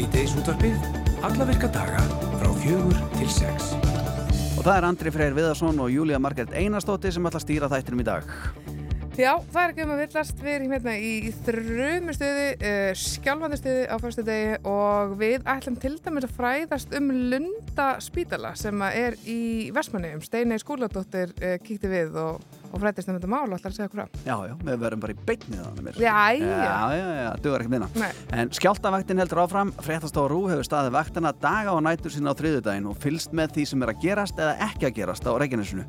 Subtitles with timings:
[0.00, 0.84] Sýteis útvarpið,
[1.28, 2.00] alla virka daga
[2.40, 3.74] frá fjögur til sex.
[4.56, 8.00] Og það er Andri Freyr Viðarsson og Júlia Margret Einarstóttir sem ætla að stýra þættinum
[8.00, 8.30] í dag.
[9.18, 11.12] Já, það er ekki um að villast, við erum hérna í
[11.44, 17.12] þrjumustöði, uh, skjálfandi stöði á fyrstu degi og við ætlum til dæmis að fræðast um
[17.34, 23.10] Lunda spítala sem er í Vestmanni um Steinei skóladóttir uh, kíkti við og og frættist
[23.10, 24.06] um þetta mál og ætlar að segja okkur frá.
[24.24, 25.98] Já, já, við verðum bara í beignið þannig.
[26.00, 26.46] Já, já.
[26.50, 27.88] Já, já, já, duður ekkert minna.
[28.36, 32.88] En skjáltavaktin heldur áfram, fréttastofa Rú hefur staðið vaktina daga og nætur sína á þriðudaginn
[32.90, 35.84] og fylst með því sem er að gerast eða ekki að gerast á Reykjanesinu.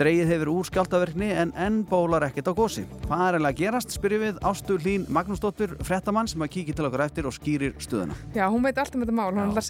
[0.00, 2.84] Dreigið hefur úr skjáltaverkni en enn bólar ekkert á gósi.
[3.06, 6.86] Hvað er eiginlega að gerast, spyrjum við Ástu Hlín Magnúsdóttir, fréttamann sem að kíkja til
[6.90, 8.14] okkur eftir og skýrir stuðuna.
[8.36, 9.64] Já, hún veit allt um þetta mál, hún ætlar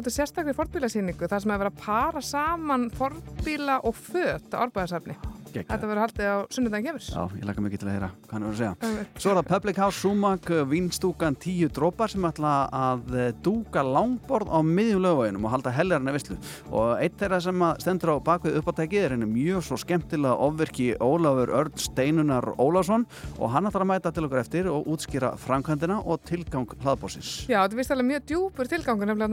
[0.00, 3.80] að að segja ykkur frá sérstaklega fornbílasýningu þar sem hefur verið að para saman fornbíla
[3.84, 5.16] og fött á árbæðarsafni.
[5.54, 7.08] Þetta verður haldið á sunnudagin gefurs.
[7.14, 8.74] Já, ég lakka mikið til að heyra hvað hann verður að segja.
[9.20, 14.48] Svo er það Public House Sumak vinstúkan 10 drópar sem ætla að eh, dúka langborð
[14.50, 16.36] á miðjum lögvæginum og halda helgarna visslu.
[16.70, 21.54] Og eitt þeirra sem stendur á bakvið uppáttækið er henni mjög svo skemmtilega ofverki Ólafur
[21.60, 23.06] Örd Steinunar Ólafsson
[23.38, 27.46] og hann ætlar að mæta til okkur eftir og útskýra framkvæmdina og tilgang hlaðbósins.
[27.50, 29.30] Já, þetta vist alveg mjög djúpur tilgangur nefnilega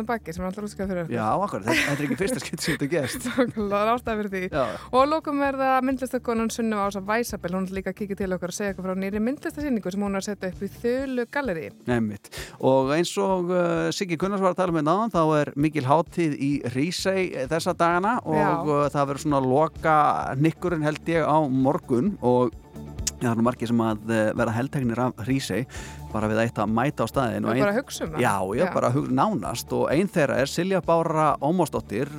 [6.08, 6.18] að.
[6.18, 6.28] Já.
[6.28, 6.48] Já.
[6.48, 8.96] Myndlistakonan Sunnu Ása Væsabel, hún er líka að kíkja til okkar og segja okkur frá
[8.96, 11.72] nýri myndlistasýningu sem hún er að setja upp í þölu galleri.
[11.88, 12.30] Nefnitt.
[12.60, 16.38] Og eins og uh, Siggi Gunnars var að tala með náðan, þá er mikil hátíð
[16.40, 19.98] í Rísei þessa dagana og uh, það verður svona loka
[20.40, 22.56] nikkurinn held ég á morgun og
[23.18, 25.64] Já, það er nú margir sem að vera heldtegnir af Hrísei
[26.12, 27.64] bara við eitt að mæta á staðin og ein...
[27.66, 30.84] bara hugsa um það já, já, já, bara hug, nánast og einn þeirra er Silja
[30.86, 32.14] Bára Ómásdóttir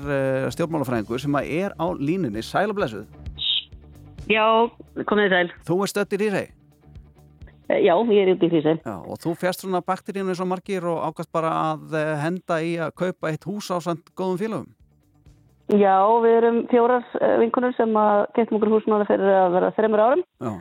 [0.56, 3.27] stjórnmálafræðingur sem er á línunni Sæl og blessuð
[4.28, 4.44] Já,
[5.08, 5.52] komið sæl.
[5.64, 9.64] Þú er stött í Hrísei uh, Já, ég er út í Hrísei Og þú fjast
[9.64, 13.70] svona bakterínu eins og margir og ákast bara að henda í að kaupa eitt hús
[13.72, 14.74] á samt góðum félagum
[15.68, 17.05] Já, við erum fjórar
[17.42, 20.22] vinkunur sem að getum okkur húsnáði fyrir að vera þreymur árum.
[20.40, 20.52] Já.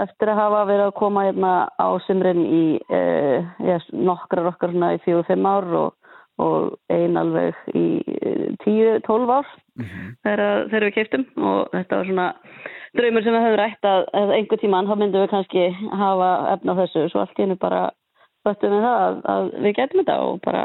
[0.00, 2.62] Eftir að hafa verið að koma hérna á simrin í
[2.94, 7.84] eh, ja, nokkrar okkar svona í fjóðu fimm ár og, og ein alveg í
[8.64, 9.50] tíu, tólf ár.
[9.76, 10.14] Mm -hmm.
[10.24, 12.28] þegar, þegar við keiptum og þetta var svona
[12.98, 15.66] draumur sem við höfum rætt að, að einhver tíman þá myndum við kannski
[16.02, 17.82] hafa efna á þessu svo allt í hennu bara
[18.48, 20.64] vöttum við það að, að við getum þetta og bara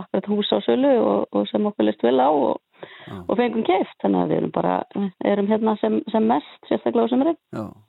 [0.00, 2.60] akkurat hús á sölu og, og sem okkur list vel á og,
[3.24, 4.78] og fengum keift þannig að við erum bara
[5.26, 7.40] erum hérna sem, sem mest sérstaklega á sömurinn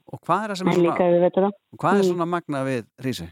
[0.10, 2.08] Og hvað er það sem er svona, hvað er mm.
[2.10, 3.28] svona magna við Rísi?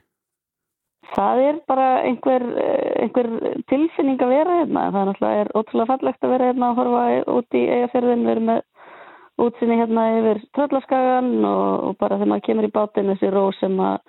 [1.08, 2.44] Það er bara einhver,
[3.00, 3.30] einhver
[3.72, 4.84] tilfinning að vera hérna.
[4.92, 7.04] Það er er ótrúlega fallegt að vera hérna að horfa
[7.38, 8.26] út í eigafjörðin.
[8.28, 8.60] Við erum með
[9.42, 13.78] útsinni hérna yfir tröllaskagan og, og bara þegar maður kemur í bátinn þessi ró sem
[13.80, 14.00] að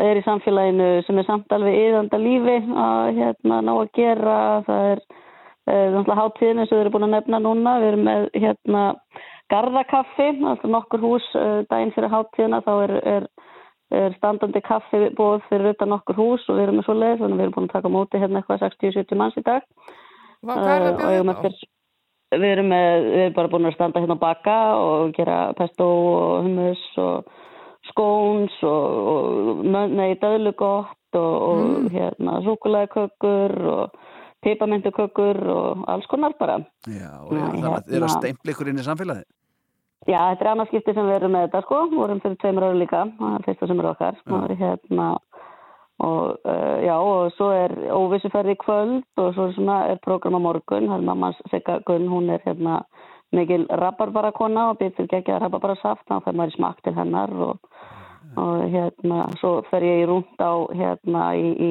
[0.00, 4.38] er í samfélaginu sem er samt alveg yðanda lífi að hérna ná að gera.
[4.68, 7.74] Það er eh, náttúrulega háttíðin eins og við erum búin að nefna núna.
[7.82, 8.84] Við erum með hérna
[9.52, 13.26] Garðakaffi, alltaf nokkur hús uh, daginn fyrir háttíðina þá er, er,
[13.92, 17.34] er standandi kaffi bóð fyrir utan nokkur hús og við erum með svo leið þannig
[17.34, 19.68] að við erum búin að taka móti hérna eitthvað 60-70 manns í dag.
[20.40, 21.68] Hvað er það bjóðið þá?
[22.32, 25.84] Við erum, með, við erum bara búin að standa hérna á baka og gera pesto
[25.84, 27.28] og hummus og
[27.90, 29.62] skóns og, og
[30.22, 31.90] döðlugott og, og mm.
[31.92, 34.00] hérna súkulæðkökur og
[34.42, 36.58] pipamyndukökur og alls konar bara.
[36.88, 39.28] Já, og Næ, þannig að þið eru að hérna- steimpla ykkur inn í samfélagið?
[40.02, 43.04] Já, þetta er annarskipti sem við erum með þetta sko, vorum fyrir tveimur ári líka,
[43.20, 45.10] það er fyrsta sem er okkar, er hérna,
[46.02, 50.98] og uh, já, og svo er óvissuferði kvöld og svo er, program á morgun, það
[50.98, 52.82] er mammas Sigga Gunn, hún er hérna
[53.32, 57.70] mikil rabarbarakona og byrð fyrir gegja rabarbarasaft, þá fer maður í smakt til hennar og,
[58.36, 61.48] og hérna, svo fer ég í rúnd á hérna í,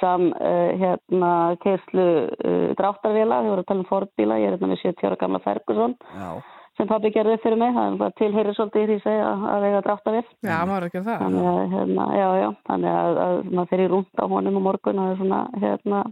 [0.00, 1.32] sam uh, hérna
[1.64, 5.24] keislu uh, dráttarvila, við vorum að tala um forbíla, ég er hérna með 70 ára
[5.24, 5.98] gamla Ferguson.
[6.14, 6.30] Já
[6.76, 9.82] sem pabbi gerði fyrir mig, það er bara tilheyri svolítið í því segja að vega
[9.86, 10.28] drafta við.
[10.44, 11.22] Já, maður ekki það.
[11.22, 15.00] Þannig að, hérna, já, já, þannig að, að maður fyrir rúnt á honum og morgun
[15.00, 16.02] og það er svona, hérna,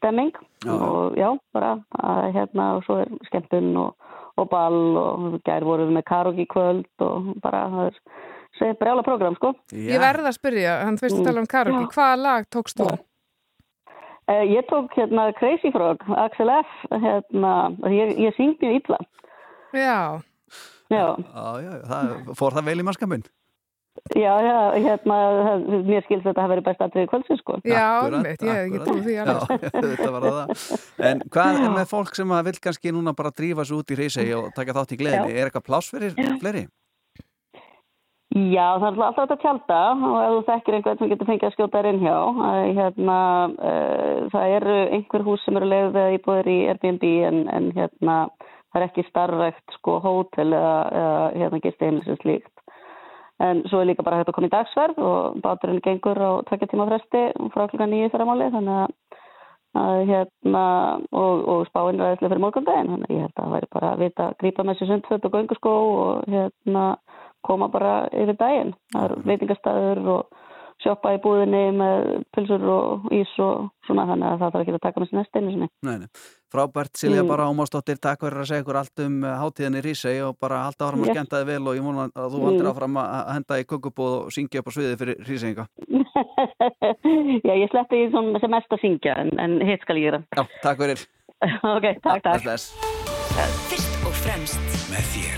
[0.00, 0.74] stemming já.
[0.74, 1.72] og já, bara,
[2.10, 6.46] að, hérna, og svo er skemmtun og, og ball og gær voru við með karaoke
[6.52, 7.98] kvöld og bara, það er,
[8.60, 9.54] segir brjála program, sko.
[9.72, 9.88] Já.
[9.94, 12.92] Ég verði að spyrja, hann fyrst að tala um karaoke, hvaða lag tókst þú?
[14.24, 17.56] Uh, ég tók, hérna, Crazy Frog, Axel F, hérna,
[17.92, 19.00] ég, ég syng mjög illa.
[19.74, 20.22] Já.
[20.92, 21.06] Já.
[21.18, 23.24] Já, já, það, fór það vel í mannskapin?
[24.10, 25.16] Já, já, hérna,
[25.86, 27.58] mér skilst þetta að hafa verið best aðrið kvöldsins, sko.
[27.62, 29.52] Já, alveg, ég hef ekki trúið því alveg.
[29.54, 30.72] Já, þetta var það.
[31.10, 34.34] En hvað er með fólk sem vil kannski núna bara drífa svo út í reysegi
[34.36, 35.36] og taka þátt í gleðinni?
[35.38, 36.66] Er eitthvað pláss fyrir fleiri?
[38.34, 41.52] Já, það er alltaf þetta tjálta og ef þú þekkir einhvern sem getur fengið að
[41.54, 42.16] skjóta þér inn hjá
[42.80, 43.18] hérna,
[43.54, 48.16] uh, það eru einhver hús sem eru leiðið eða íbúðir í Airbnb en, en hérna,
[48.74, 52.52] það er ekki starfvegt sko hótel eða, eða hérna, gist eilinsins líkt
[53.42, 56.70] en svo er líka bara hægt að koma í dagsverð og báturinn gengur á tvekja
[56.70, 57.22] tíma fresti
[57.54, 58.94] frá klukka nýju þeirra máli þannig að,
[59.82, 60.64] að hérna
[61.10, 64.04] og, og spáinn ræðislega fyrir morgundaginn þannig að ég held að það væri bara að
[64.04, 66.86] vita að grípa með sér sundföld og gönguskó og hérna
[67.44, 68.72] koma bara yfir daginn.
[68.94, 70.43] Það eru veitingastæður og
[70.84, 74.82] sjoppa í búðinni með pilsur og ís og svona þannig að það þarf ekki að
[74.84, 75.68] taka með sér næst einu sinni.
[75.86, 76.08] Nei, nei.
[76.54, 77.30] Frábært Silja mm.
[77.32, 80.60] bara ámástóttir, takk fyrir að segja ykkur allt um eh, hátíðinni í Rísei og bara
[80.68, 81.16] halda áfram að yes.
[81.18, 82.70] skenda þið vel og ég vona að þú haldir mm.
[82.70, 85.66] áfram að henda í kukubóð og syngja upp á sviði fyrir Ríseinga.
[87.48, 90.22] Já, ég sleppti í sem mest að syngja en, en hitt skal ég gera.
[90.30, 91.06] Já, takk fyrir.
[91.74, 92.68] ok, takk, takk.
[93.66, 95.33] Fyrst og fremst með þér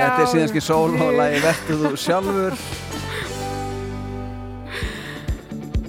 [0.00, 2.54] Þetta er síðanski sól og lagi Vertu þú sjálfur.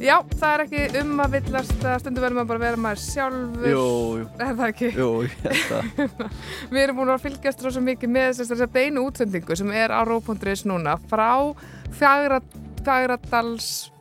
[0.02, 3.68] Já, það er ekki um að villast að stundum verðum að bara vera maður sjálfur.
[3.70, 3.84] Jú,
[4.18, 4.26] jú.
[4.42, 4.90] Er það ekki?
[4.98, 5.84] Jú, ég held að
[6.74, 10.02] Við erum búin að fylgjast rosa mikið með þess að beinu útsendingu sem er á
[10.08, 11.54] Ró.is núna frá
[12.02, 13.92] Fagradals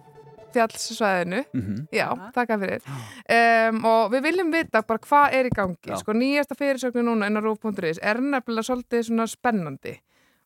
[0.54, 1.86] fjallsvæðinu mm -hmm.
[1.92, 6.12] Já, takk að fyrir um, og við viljum vita bara hvað er í gangi sko
[6.12, 10.00] nýjasta fyrirsögnu núna en á Ró.is er nefnilega svolítið svona spennandi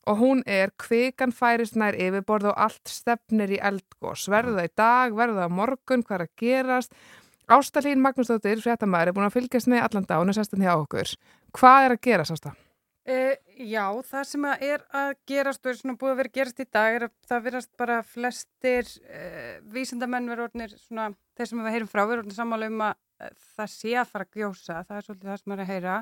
[0.05, 4.27] og hún er kvikan færist nær yfirborð og allt stefnir í eldgós.
[4.29, 6.93] Verður það í dag, verður það á morgun, hvað er að gerast?
[7.45, 11.15] Ástalín Magnúsdóttir, fréttamaður, er búin að fylgjast með allan er sestan hjá okkur.
[11.53, 12.55] Hvað er að gerast, Ásta?
[13.05, 16.61] Uh, já, það sem að er að gerast og er svona búið að vera gerast
[16.63, 21.61] í dag er að það verðast bara flestir uh, vísindamenn verður orðinir svona, þeir sem
[21.61, 24.79] við heyrum frá, verður orðinir sammála um að uh, það sé að fara að gjósa,
[24.87, 25.99] það er svolítið það sem er að heyra.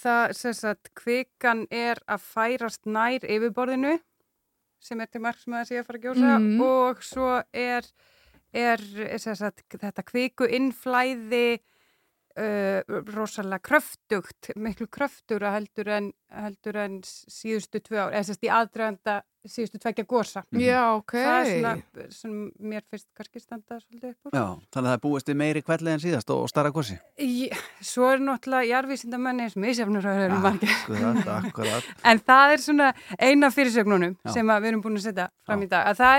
[0.00, 3.92] Það, sem sagt, kvikan er að færast nær yfirborðinu
[4.82, 6.62] sem er til marg sem það sé að fara að gjósa mm.
[6.66, 7.86] og svo er,
[8.54, 8.86] er
[9.22, 11.60] sagt, þetta kviku innflæði
[12.38, 18.46] uh, rosalega kröftugt, miklu kröftur að heldur en, heldur en síðustu tvö ár, eða sérst
[18.46, 20.42] í aðdraganda síðustu tveggja gósa.
[20.52, 20.60] Mhm.
[20.60, 21.12] Já, ok.
[21.12, 24.34] Það er svona, svona mér finnst kannski standa svolítið upp úr.
[24.36, 26.98] Já, þannig að það búist meiri kvelli en síðast og starra gósi.
[27.80, 30.74] Svo er náttúrulega jarðvísindamenni sem ísefnur að höfum margir.
[30.76, 31.84] Akkurat, akkurat.
[32.10, 34.32] en það er svona eina fyrirsögnunum Já.
[34.32, 35.64] sem við erum búin að setja fram Já.
[35.64, 35.86] í dag.
[35.86, 36.18] Að það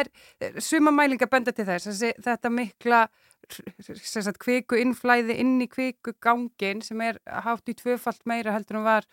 [0.49, 3.07] er suma mælinga benda til þess að þetta mikla
[4.41, 9.07] kviku innflæði inn í kviku gangin sem er hátt í tvöfalt meira heldur en var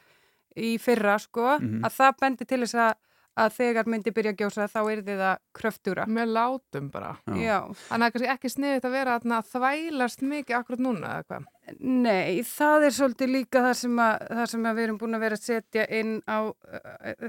[0.59, 1.85] í fyrra sko, mm -hmm.
[1.87, 2.97] að það bendi til þess að
[3.39, 6.07] að þegar myndi byrja að gjósa þá er þið að kröftúra.
[6.11, 7.13] Með látum bara.
[7.39, 7.59] Já.
[7.87, 11.49] Þannig að kannski ekki sniðið að vera að þvælast mikið akkurat núna eða hvað?
[11.79, 15.39] Nei, það er svolítið líka það sem, að, það sem við erum búin að vera
[15.39, 16.39] að setja inn á,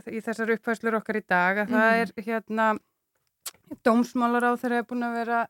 [0.07, 1.75] í þessar upphæslur okkar í dag að mm.
[1.75, 2.69] það er hérna
[3.85, 5.41] dómsmálar á þeirra er búin að vera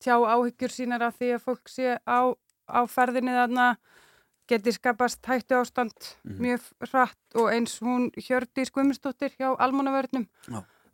[0.00, 2.20] tjá áhyggjur sínar af því að fólk sé á,
[2.68, 3.66] á ferðinni þarna
[4.50, 6.40] geti skapast hættu ástand mm -hmm.
[6.40, 7.22] mjög hratt.
[7.34, 10.26] Og eins hún Hjördi Skvumistóttir hjá Almannavörnum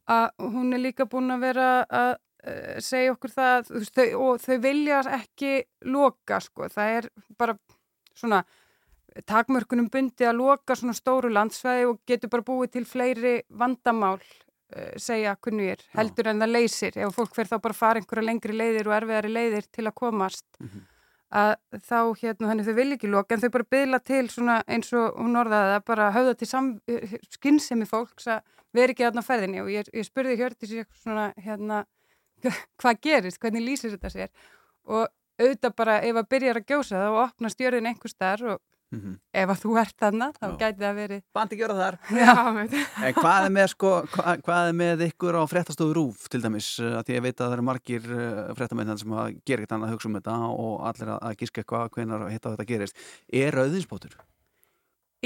[0.06, 2.12] að hún er líka búin að vera að
[2.46, 7.08] uh, segja okkur það þau, og þau vilja ekki loka sko, það er
[7.38, 7.56] bara
[8.14, 8.44] svona
[9.24, 14.20] takmörkunum bundi að loka svona stóru landsvæði og getur bara búið til fleiri vandamál
[14.98, 16.98] segja hvernig er, heldur en það leysir.
[16.98, 20.46] Ef fólk fer þá bara fara einhverja lengri leiðir og erfiðari leiðir til að komast
[20.58, 20.84] mm -hmm
[21.34, 24.92] að þá hérna þannig þau vil ekki loka en þau bara byðla til svona eins
[24.94, 26.48] og hún orðaði að bara höfða til
[27.34, 28.44] skinnsemi fólks að
[28.76, 29.62] veri ekki aðna ferðinni.
[29.64, 31.84] Og ég, ég spurði Hjördi sér svona hérna
[32.80, 34.32] hvað gerist, hvernig lýsir þetta sér?
[34.86, 35.06] Og
[35.40, 38.62] auðvitað bara ef að byrja að gjósa þá opnast jörðin einhver starf og
[38.94, 39.14] Mm -hmm.
[39.34, 41.96] ef að þú ert þarna, þá gæti það verið Bandi gjöra þar
[43.06, 46.68] en hvað er, með, sko, hvað, hvað er með ykkur á fréttastofu Rúf til dæmis
[46.78, 49.74] að því að ég veit að það eru margir uh, fréttamenn sem að gera ekkert
[49.74, 53.02] annað að hugsa um þetta og allir að, að gíska eitthvað hvenar hitta þetta gerist
[53.42, 54.16] er auðinspótur?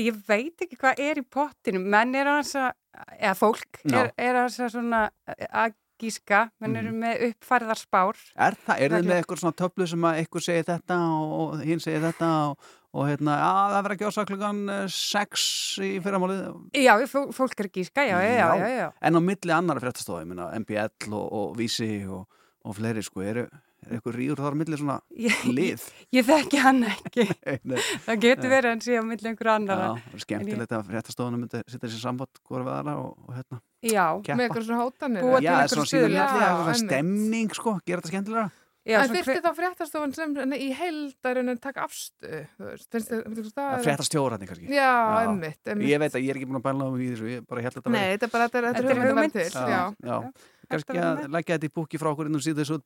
[0.01, 2.57] Ég veit ekki hvað er í pottinu menn er að,
[3.19, 4.09] eða fólk Já.
[4.17, 5.11] er, að svona
[5.53, 7.01] að gíska, menn eru mhm.
[7.05, 8.77] með uppfærðar spár Er það?
[8.81, 12.31] Er þið með eitthvað svona töflu sem að ykkur segir þetta og hinn segir þetta
[12.51, 14.61] og og hérna, já, það verður ekki ásaka klukkan
[14.97, 15.47] 6
[15.87, 16.45] í fyrramálið.
[16.75, 16.93] Já,
[17.37, 20.31] fólk er ekki í skæja, já, já, já, já En á milli annara fréttastofa, ég
[20.31, 22.27] minna MBL og, og Vísi og,
[22.67, 23.47] og fleiri, sko, eru
[23.87, 24.97] er eitthvað rýður þar á milli svona
[25.49, 25.85] lið?
[26.17, 27.27] Ég þekki hann ekki.
[28.07, 31.63] Það getur verið en síðan á milli einhverju annara Já, er skemmtilegt að fréttastofana myndi
[31.65, 35.55] setja þessi samband hvora við aðra og, og hérna Já, með eitthvað svona hótanir Já,
[35.73, 38.49] svona síðan stemning, sko, gera þetta skemmtilega
[38.91, 42.45] Já, en þurfti þá fréttastofan sem í heildarinn taka afstu
[43.85, 44.71] fréttastjóran kannski.
[44.75, 44.93] Já,
[45.25, 45.91] einmitt, einmitt.
[45.91, 47.77] Ég veit að ég er ekki búin að bæla á því þessu ég bara held
[47.79, 49.37] þetta nei, þetta er bara þetta er hugmynd.
[49.37, 52.79] til kannski að leggja þetta í búki frá okkur innum síðu þessu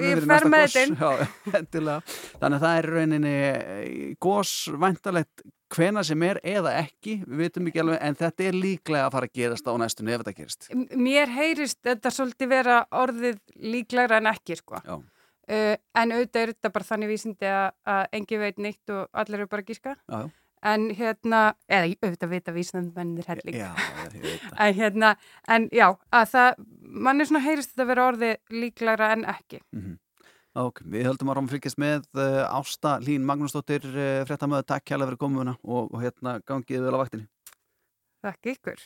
[0.00, 0.76] ég fer með
[1.52, 1.96] þetta
[2.40, 7.70] þannig að það er rauninni eh, gós væntalegt hvena sem er eða ekki, við veitum
[7.70, 10.68] ekki alveg en þetta er líklega að fara að gerast á næstunni ef þetta gerist.
[10.98, 13.38] Mér heyrist þetta svolítið vera orðið
[13.76, 14.80] líklegra en ekki sko.
[14.82, 14.96] Já.
[15.50, 19.40] Uh, en auðvitað er þetta bara þannig vísindi að, að engi veit neitt og allir
[19.40, 20.20] eru bara gíska já.
[20.70, 23.58] en hérna eða auðvitað veit að vísindamennir helling
[24.66, 25.16] en hérna
[25.50, 26.62] en já, að það
[27.08, 29.60] mann er svona heyrist þetta að vera orði líklæra en ekki.
[29.74, 29.98] Mm -hmm.
[30.60, 35.06] Ok, við höldum að ráma fylgjast með uh, Ásta Lín Magnúsdóttir uh, fréttamöðu, takk hjálpa
[35.06, 37.26] fyrir komuna og, og hérna gangið vel á vaktinni.
[38.22, 38.82] Takk ykkur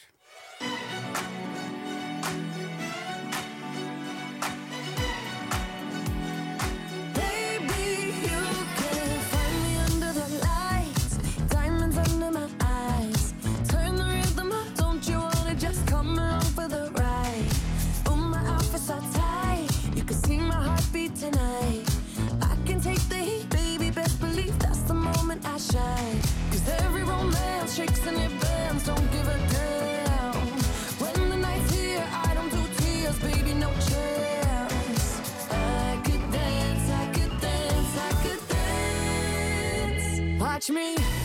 [25.74, 30.34] Cause every romance shakes and it bends, don't give a damn.
[31.02, 35.50] When the night's here, I don't do tears, baby, no chance.
[35.50, 40.40] I could dance, I could dance, I could dance.
[40.40, 41.23] Watch me.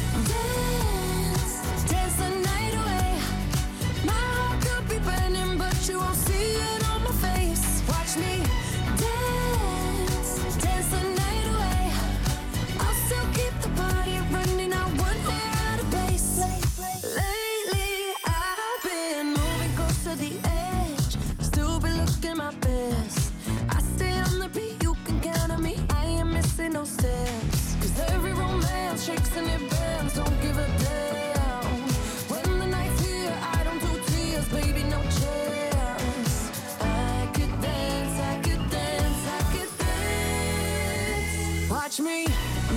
[42.00, 42.26] watch me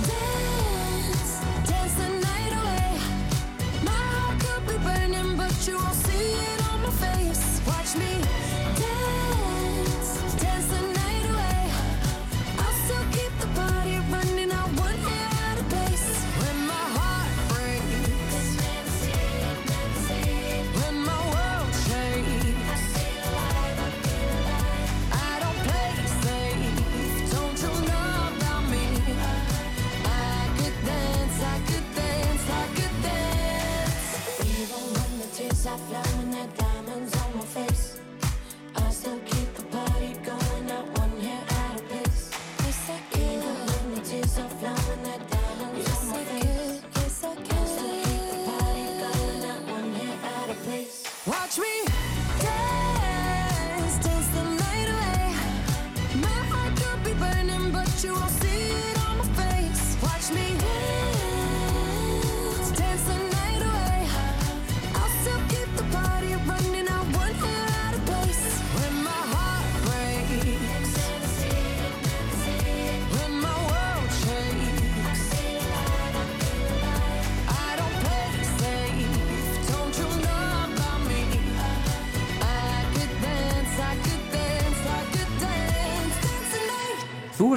[0.07, 1.39] dance,
[1.69, 2.99] dance the night away.
[3.83, 7.61] My heart could be burning, but you won't see it on my face.
[7.65, 8.42] Watch me.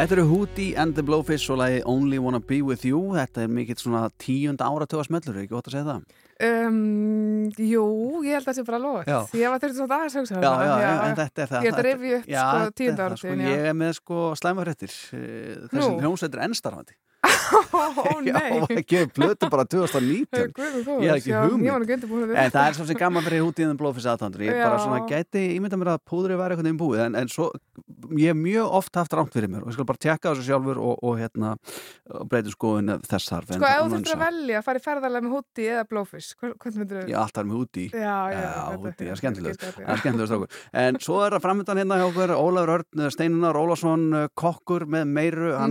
[0.00, 3.50] Þetta eru Hootie and the Blowfish og lagi Only Wanna Be With You Þetta er
[3.52, 6.06] mikill svona tíund áratöga smellur er ekki gott að segja það?
[6.40, 6.78] Um,
[7.60, 7.82] jú,
[8.24, 9.10] ég held að það sé bara lótt.
[9.36, 10.64] Ég var þurfti svona aðeins að hugsa það.
[10.80, 13.92] já, en þetta er það Ég rifja upp sko það, sko, áratíðin, Ég er með
[13.98, 15.90] sko slæmaréttir Þessi Nú.
[16.00, 20.52] hljómsveit er ennstarfandi Ó, Já, og ekki plötu bara 2019?
[20.56, 22.32] Guð minn góður, Ég hef ekki já, hugmynd.
[22.32, 24.40] En það er svo sem gaman fyrir the Blowfish aðtandur.
[24.46, 24.82] Ég bara Já.
[24.84, 27.44] svona gæti, ég mynda mér að púðri var einhvern veginn búið en, en svo,
[28.16, 30.78] ég hef mjög oft haft rámt fyrir mér og ég skal bara tjekka þessu sjálfur
[30.80, 31.48] og, og hérna,
[32.10, 35.24] og breytum skoðun þess þarf Sko, ef þú þurftir að velja að fara í ferðarlega
[35.26, 39.04] með húti eða blófisk, hvernig myndir Ég er alltaf með Hootie Já, já, Já, Húti,
[39.04, 39.14] það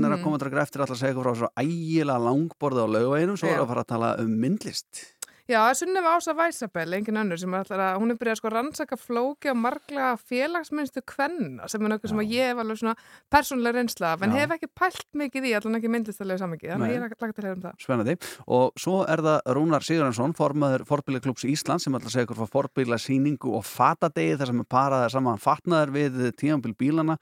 [0.10, 4.32] er þetta En svo ægilega langborði á laugaveginum, svo er að fara að tala um
[4.42, 5.06] myndlist
[5.50, 8.98] Já, Sunneva Ása Væsabell, engin önnur sem er að, hún er byrjað sko að rannsaka
[9.02, 12.94] flóki og marglega félagsmynstu kvenna sem er nokkuð sem að ég hef alveg svona
[13.34, 16.94] persónulega reynsla af, en hef ekki pælt mikið í, allan ekki myndlistarlega samingi, þannig að
[16.94, 17.82] ég er að lagt til að um það.
[17.82, 18.16] Spennandi.
[18.60, 22.54] Og svo er það Rúnar Sigurðansson, formaður Forbílaklubs Íslands sem ætla að segja ykkur frá
[22.54, 27.18] forbíla síningu og fatadegi þar sem er paraðið saman fatnaður við tímanbíl bílana.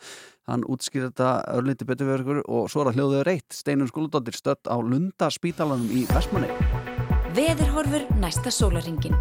[0.52, 3.50] Hann útskýr þetta örlítið betur við ykkur og svo er það hljóðuður reitt.
[3.56, 6.97] Steinun Skúldóttir stödd á Lunda spítalanum í Vestmanni.
[7.38, 9.14] Veðurhorfur næsta sólaringin.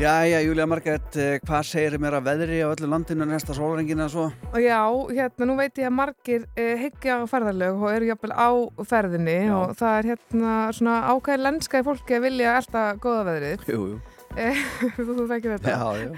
[0.00, 4.26] Jæja, Júlía Margrét, eh, hvað segir mér að veðri á öllu landinu næsta sólaringina svo?
[4.52, 4.84] Og já,
[5.16, 8.50] hérna, nú veit ég að margir uh, hyggja á ferðarlög og eru jafnvel á
[8.84, 9.56] ferðinni Já.
[9.56, 13.68] og það er hérna svona ákveði lenska í fólki að vilja alltaf góða veðrið.
[13.72, 14.19] Jú, jú.
[14.34, 15.74] Þú, þú þekkir þetta.
[15.74, 16.10] Já, já.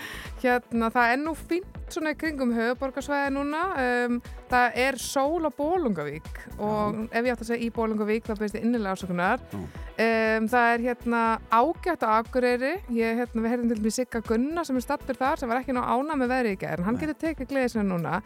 [0.42, 3.62] Hérna, það er nú fínt svona kringum höfuborgarsvæði núna.
[3.76, 4.18] Um,
[4.50, 8.58] það er sól á Bólungavík og ef ég átt að segja í Bólungavík þá byrðist
[8.58, 9.44] ég innilega ásökunar.
[9.52, 9.60] Já.
[9.92, 11.22] Um, það er hérna
[11.52, 12.72] ágætt á Akureyri.
[12.96, 15.76] Ég, hérna, við heyrðum til dæmis Sigga Gunna sem er stattur þar sem var ekki
[15.76, 16.86] ná ána með veðri í gerð.
[16.88, 17.04] Hann Nei.
[17.04, 18.20] getur tekið gleðið sinna núna.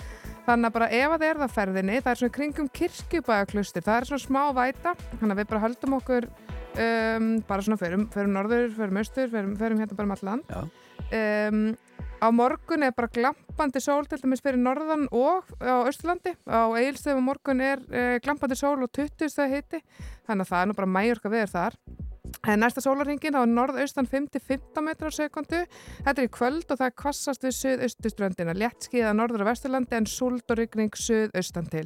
[0.46, 3.86] Þannig að bara ef að það er það ferðinni, það er svona kringum kirkjubæðaklustir.
[3.86, 4.94] Það er svona smá væta.
[5.18, 6.28] Þannig að við bara höldum okkur
[6.76, 10.42] um, bara svona förum, förum norður, förum austur, förum, förum hérna bara um all land.
[10.48, 10.68] Já.
[11.48, 11.76] Um,
[12.20, 16.34] á morgun er bara glampandi sól til dæmis fyrir norðan og á Östurlandi.
[16.48, 19.82] Á Egilstöðum á morgun er uh, glampandi sól og 20 stað hitti.
[20.26, 21.78] Þannig að það er nú bara mæjurka veður þar.
[22.46, 25.62] Næsta sólarringin þá er norðaustan 5-15 metrar á sekundu.
[26.04, 28.54] Þetta er í kvöld og það kvassast við suðaustuströndina.
[28.56, 31.84] Létt skíða norður á Vesturlandi en súld og rigning suðaustan til.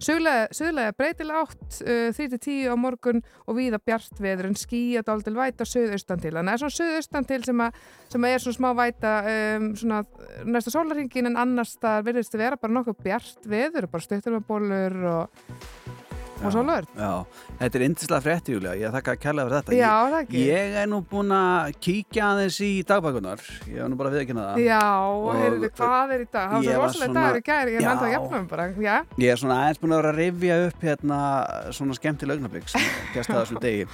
[0.00, 5.66] Suðlega, breytilega átt uh, 3-10 á morgun og víða bjart veður en skíja dál væta
[5.68, 6.34] suðaustan til.
[6.38, 7.80] Þannig að það er svona suðaustan til sem, að,
[8.14, 10.02] sem að er svona smá væta um, svona
[10.48, 14.46] næsta sólarringin en annars það virðist að vera bara nokkuð bjart veður, bara stuttur með
[14.48, 15.42] bólur og,
[16.38, 16.84] og sólur.
[16.96, 17.12] Já,
[17.58, 18.74] þetta er yndislega frétti, Júlía.
[18.78, 19.76] Ég þakka að kærlega fyrir þetta.
[19.78, 20.34] Já, ég.
[20.48, 23.42] Ég er nú búin að kíkja aðeins í dagbækunar.
[23.66, 24.60] Ég hef nú bara viðkynna það.
[24.64, 26.50] Já, Og- heyrðu, hvað er í dag?
[26.50, 27.88] Það var var svo rosalega svona- dagur í gæri, ég Já.
[27.88, 28.96] nefndi að jafna mig bara, já.
[29.18, 31.18] Ég er svona aðeins búin að vera að rifja upp hérna
[31.72, 32.80] svona skemmtileg augnablik sem
[33.14, 33.86] gæst að þessum degi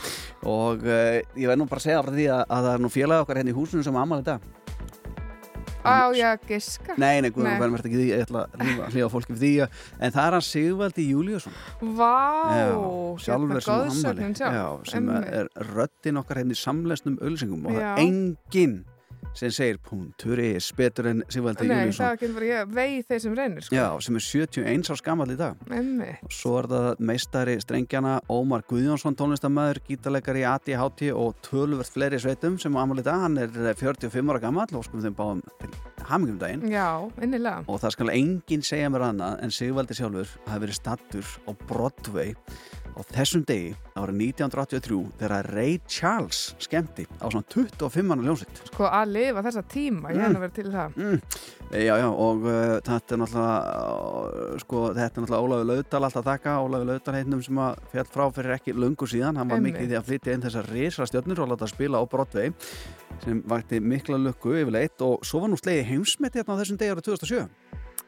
[0.45, 2.91] og uh, ég verð nú bara að segja frá því að, að það er nú
[2.93, 4.41] félag okkar hérna í húsinu sem amal í dag
[5.85, 6.97] Á, ég að giska.
[6.97, 9.53] Nei, nei, guðum verðum ekki því, ég ætla að hlýfa fólki fyrir því
[10.01, 11.59] en það er hann Sigvaldi Júliusson
[11.99, 12.17] Vá,
[13.21, 14.25] sjálfur sem.
[14.41, 18.79] Já, sem er röddin okkar hérna í samlesnum ölsingum og það er enginn
[19.35, 23.23] sem segir punktur is betur en Sigvaldi Nei, Júliusson það getur bara ég, vegi þeir
[23.25, 23.77] sem reynir, sko.
[23.77, 26.11] Já, sem er 71 árs gammal í dag Emmi.
[26.23, 32.21] og svo er það meistari strengjana Ómar Guðjónsson tónlistamæður, gítarleikari í ADHT og tölvert fleiri
[32.23, 35.43] sveitum sem á amal í dag, hann er 45 ára gammal og skum þeim báðum
[35.61, 35.73] til
[36.05, 36.89] hamingjum daginn Já,
[37.25, 37.65] innilega.
[37.67, 42.35] og það skal enginn segja mér annað en Sigvaldi sjálfur hafi verið stattur á Broadway
[42.95, 48.87] á þessum degi árið 1983 þegar Ray Charles skemmti á svona 25 manna ljónsitt Sko
[48.87, 50.97] að lifa þessa tíma, ég hef að vera til það.
[50.97, 51.21] mm.
[51.75, 53.55] Já, já, og uh, þetta er náttúrulega
[54.55, 58.09] uh, sko, þetta er náttúrulega Ólafur Laudal alltaf þakka, Ólafur Laudal heitnum sem að fjall
[58.15, 59.75] frá fyrir ekki löngu síðan hann var Einmitt.
[59.81, 62.53] mikið því að flytja inn þessar risa stjörnur og láta spila á Broadway
[63.25, 66.95] sem vakti mikla lukku yfirleitt og svo var nú slegið heimsmeti hérna á þessum degi
[66.95, 67.49] árið 2007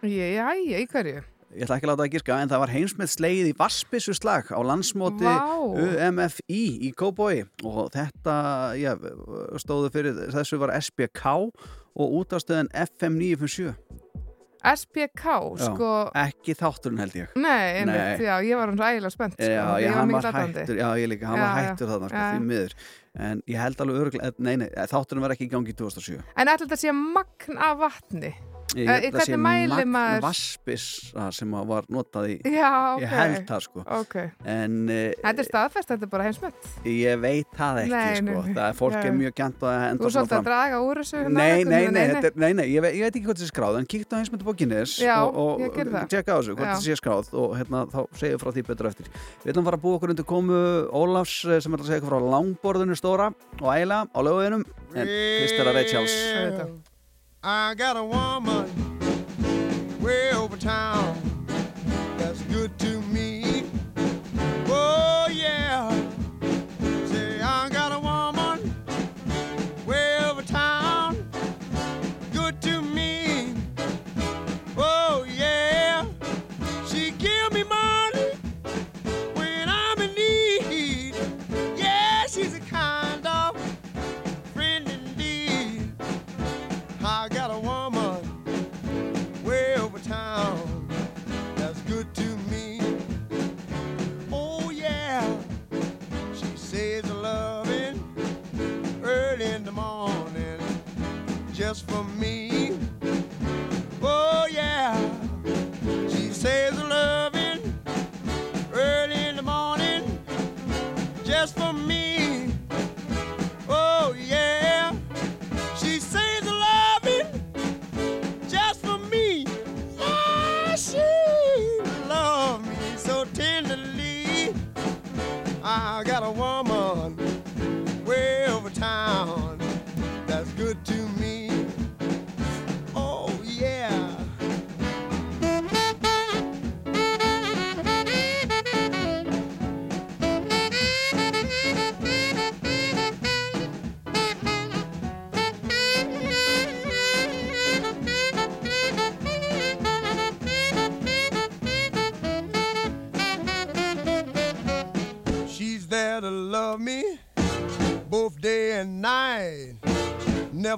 [0.07, 1.25] Jæja, í hverju?
[1.54, 4.48] Ég ætla ekki að láta það gíska en það var heimsmet slegið í Vassbissu slag
[4.50, 5.28] á landsmóti.
[5.78, 8.35] UMFI í Kóboi og þetta
[8.80, 8.92] já,
[9.62, 11.22] stóðu fyrir þessu var SBK
[11.96, 13.76] og útastöðin FM 957
[14.66, 15.88] SPK, Já, sko...
[16.18, 18.24] ekki þátturinn held ég Nei, einmitt, Nei.
[18.26, 19.50] já, ég var hann rægilega spennt, sko.
[19.52, 22.42] Já, ég hann var hættur, já, ég líka, hann Já, var hættur þarna, sko, því
[22.48, 22.76] miður
[23.28, 26.50] en ég held alveg öruglega, nei, nei, þátturinn var ekki í gangi í 2007 En
[26.50, 28.32] ætla þetta sé magn af vatni?
[28.74, 32.96] Ég Eh, held að sé hvernig mælir magn maður- Vassbissa sem var notað í Já,
[32.96, 33.00] ok.
[33.05, 34.14] ég held það, sko Ok.
[34.44, 36.66] en uh, Þetta er staðfest, þetta er bara heimsmett.
[36.85, 39.20] ég veit það ekki, Nei, sko nei, það er fólk er Nei.
[39.22, 41.16] mjög gænt að Þú enda er svolítið að draga úr þessu.
[41.16, 43.38] hérna, Nei, nei, veginn, nei, þetta er, nei, nei, ég veit, ég veit ekki hvað
[43.38, 44.18] þessi skráð en kíkta á
[45.07, 45.61] Já, og, og
[45.94, 46.09] það.
[46.11, 46.64] tjekka á þessu, Já.
[46.66, 49.07] þessi sé skráð og hérna, þá segja frá því betur eftir
[49.44, 50.59] Við ætlum að fara að búa okkur undir komu
[50.90, 53.31] Ólafs eh, sem er að segja ykkur frá langborðinu stóra
[53.62, 54.64] og æla á löguðinum
[54.96, 56.95] en fyrst er
[57.48, 58.68] I got a woman
[60.00, 61.36] way over town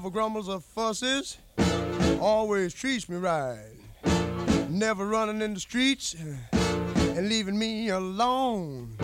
[0.08, 1.36] Never grumbles or fusses,
[2.18, 3.58] always treats me right.
[4.70, 6.16] Never running in the streets
[6.54, 8.96] and leaving me alone.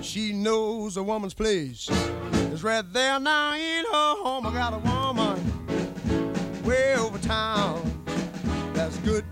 [0.00, 1.90] She knows a woman's place
[2.50, 4.46] is right there now in her home.
[4.46, 7.82] I got a woman way over town
[8.72, 9.27] that's good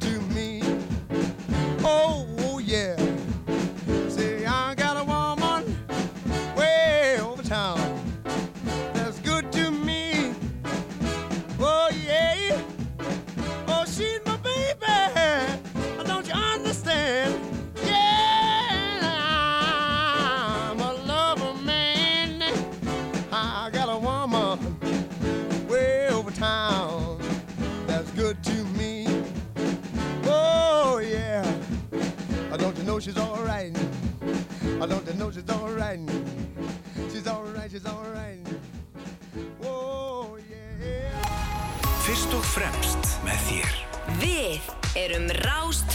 [42.37, 43.77] og fremst með þér.
[44.21, 44.67] Við
[45.07, 45.86] erum Rástfö.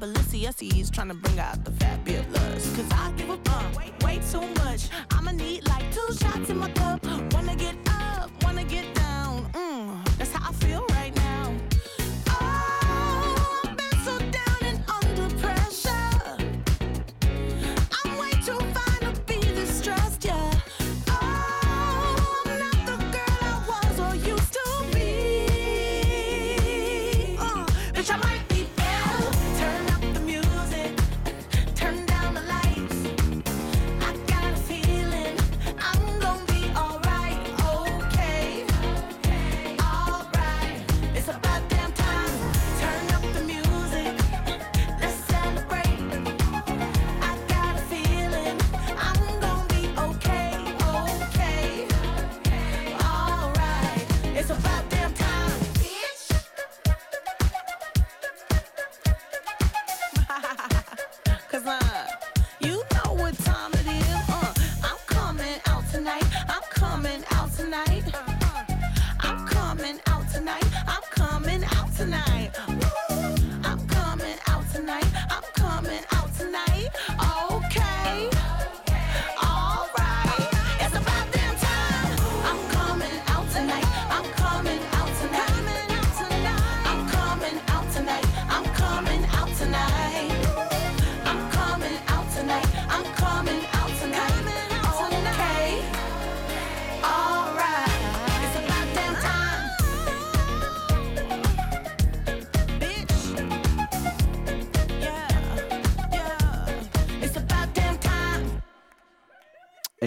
[0.00, 2.76] My Balenciennes, trying to bring out the fabulous.
[2.76, 4.88] Cause I give a fuck way, way too much.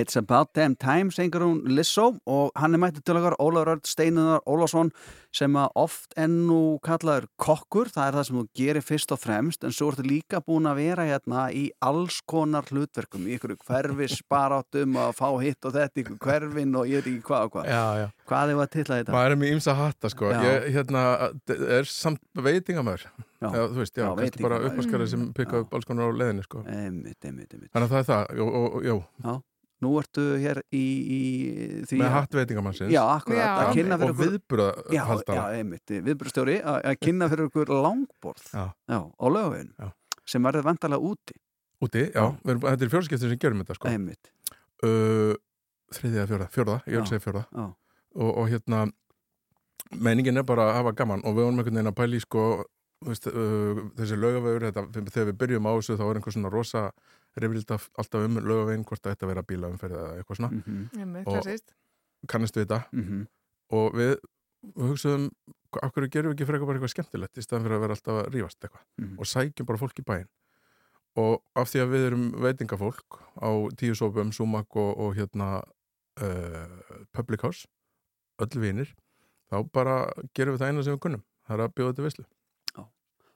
[0.07, 3.89] It's About Damn Time, sengur hún Lissó og hann er mættið til okkar Ólafur Örd
[3.89, 4.87] Steinunar Ólafsson
[5.35, 9.65] sem að oft ennú kallaður kokkur, það er það sem þú gerir fyrst og fremst,
[9.67, 14.21] en svo ertu líka búin að vera hérna í alls konar hlutverkum, í ykkur hverfis
[14.31, 17.67] baráttum að fá hitt og þetta, ykkur hverfin og ég veit ekki hvað og hvað.
[17.75, 18.07] Já, já.
[18.31, 19.17] Hvað er það til að þetta?
[19.17, 20.31] Maður er með ýmsa hatta sko.
[20.47, 21.03] Ég hérna,
[21.81, 23.03] er samt veitingamör
[23.37, 23.51] Já.
[23.53, 26.63] Já, þú veist, já, kannski bara uppaskarið sem pikka upp alls konar á leiðinni sko.
[26.65, 28.47] Þannig að það er það, jú,
[28.87, 29.35] jú, Já,
[29.83, 30.83] nú ertu hér í,
[31.17, 31.19] í
[31.85, 32.91] því með að- hatt veitingamannsins.
[32.93, 33.49] Já, akkurat, Já.
[33.61, 37.49] að kynna fyrir og okkur viðbúra Já, já, haldara einmitt, viðbrustjóri að að kynna fyrir
[37.51, 38.45] okkur langborð.
[38.53, 38.65] Já.
[38.89, 39.91] á lögaveginu Já.
[40.25, 41.35] sem verður vantarlega úti.
[41.81, 43.87] Úti, já, við erum, þetta er fjórskiptin sem gerum þetta sko.
[43.93, 44.31] Einmitt,
[44.83, 45.35] uh,
[45.93, 47.09] Þriðja, fjórða, fjórða, ég vil Já.
[47.13, 47.43] segja fjórða.
[47.53, 47.67] Já,
[48.17, 48.91] og, og hérna
[49.95, 52.65] meiningin er bara að hafa gaman og við vorum einhvern veginn að pæli sko
[53.05, 56.51] þú veist, uh, þessi lögavegur þetta, þegar við byrjum á þessu þá er einhver svona
[56.51, 56.81] rosa
[57.43, 60.49] reyfrilda alltaf um lögavegin hvort það ætti að vera bílaumferð eða eitthvað svona.
[60.57, 63.27] Mhm, Einmitt, Og- kannistu þetta mhm,
[63.77, 64.15] og við,
[64.73, 65.29] við hugsaðum
[65.83, 68.19] af hverju gerum við ekki frekar bara eitthvað skemmtilegt í staðan fyrir að vera alltaf
[68.23, 68.85] að rífast eitthvað?
[68.97, 69.15] Mhm.
[69.19, 70.29] og sækjum bara fólk í bæinn.
[71.17, 75.63] Og af því að við erum veitingafólk á tíu sópum, Sumak og, og hérna
[76.21, 77.65] uh, Public House
[78.41, 78.91] öll vinir
[79.49, 81.23] þá bara gerum við það eina sem við kunnum.
[81.47, 82.25] Það er að bjóða þetta vislu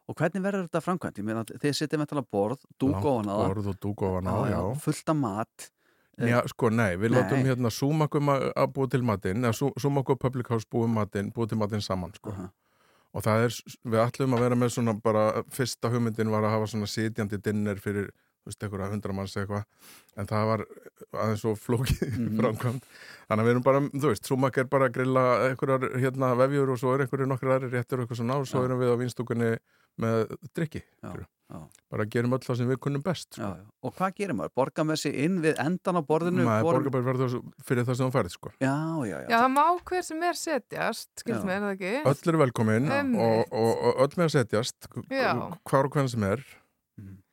[0.10, 1.20] og hvernig verður þetta framkvæmt?
[1.22, 4.28] Ég meina, þið sittum með tala borð, dúk ofan á það Borð og dúk ofan
[4.32, 5.70] á, já, fullt af mat
[6.22, 7.18] Já, sko, nei, við Nei.
[7.22, 11.48] látum hérna Sumakum að búa til matinn eða Sumak og Public House búa, matinn, búa
[11.50, 12.50] til matinn saman, sko Aha.
[13.16, 13.56] og það er,
[13.90, 17.80] við ætlum að vera með svona bara, fyrsta hugmyndin var að hafa svona sitjandi dinner
[17.82, 18.12] fyrir,
[18.44, 19.66] þú veist, einhverja hundra manns eitthvað,
[20.20, 20.66] en það var
[21.16, 22.38] aðeins svo flókið Mhm.
[22.44, 22.86] framkvæmt
[23.32, 26.70] þannig að við erum bara, þú veist, Sumak er bara að grilla einhverjar, hérna, vefjur
[26.76, 29.02] og svo er einhverju nokkur aðri réttur og eitthvað svona og svo erum við á
[29.02, 29.52] vinstúkunni
[30.00, 31.12] með drikki, Já,
[31.52, 31.60] já.
[31.92, 33.66] bara gerum öll það sem við kunnum best, Já, sko já.
[33.84, 34.54] og hvað gerir maður?
[34.56, 37.36] Borga með sig inn við endan á borðinu maður hvorum- borgar bara verður
[37.68, 40.34] fyrir það sem þú færið, sko Já, já, já, Já, það má hver sem er
[40.40, 41.20] setjast, Já.
[41.26, 41.94] skilst mér, er það ekki?
[42.14, 42.90] öll eru velkomin
[43.20, 45.34] og, og, og öll með að setjast Já.
[45.68, 46.46] hvar og hvernig sem er.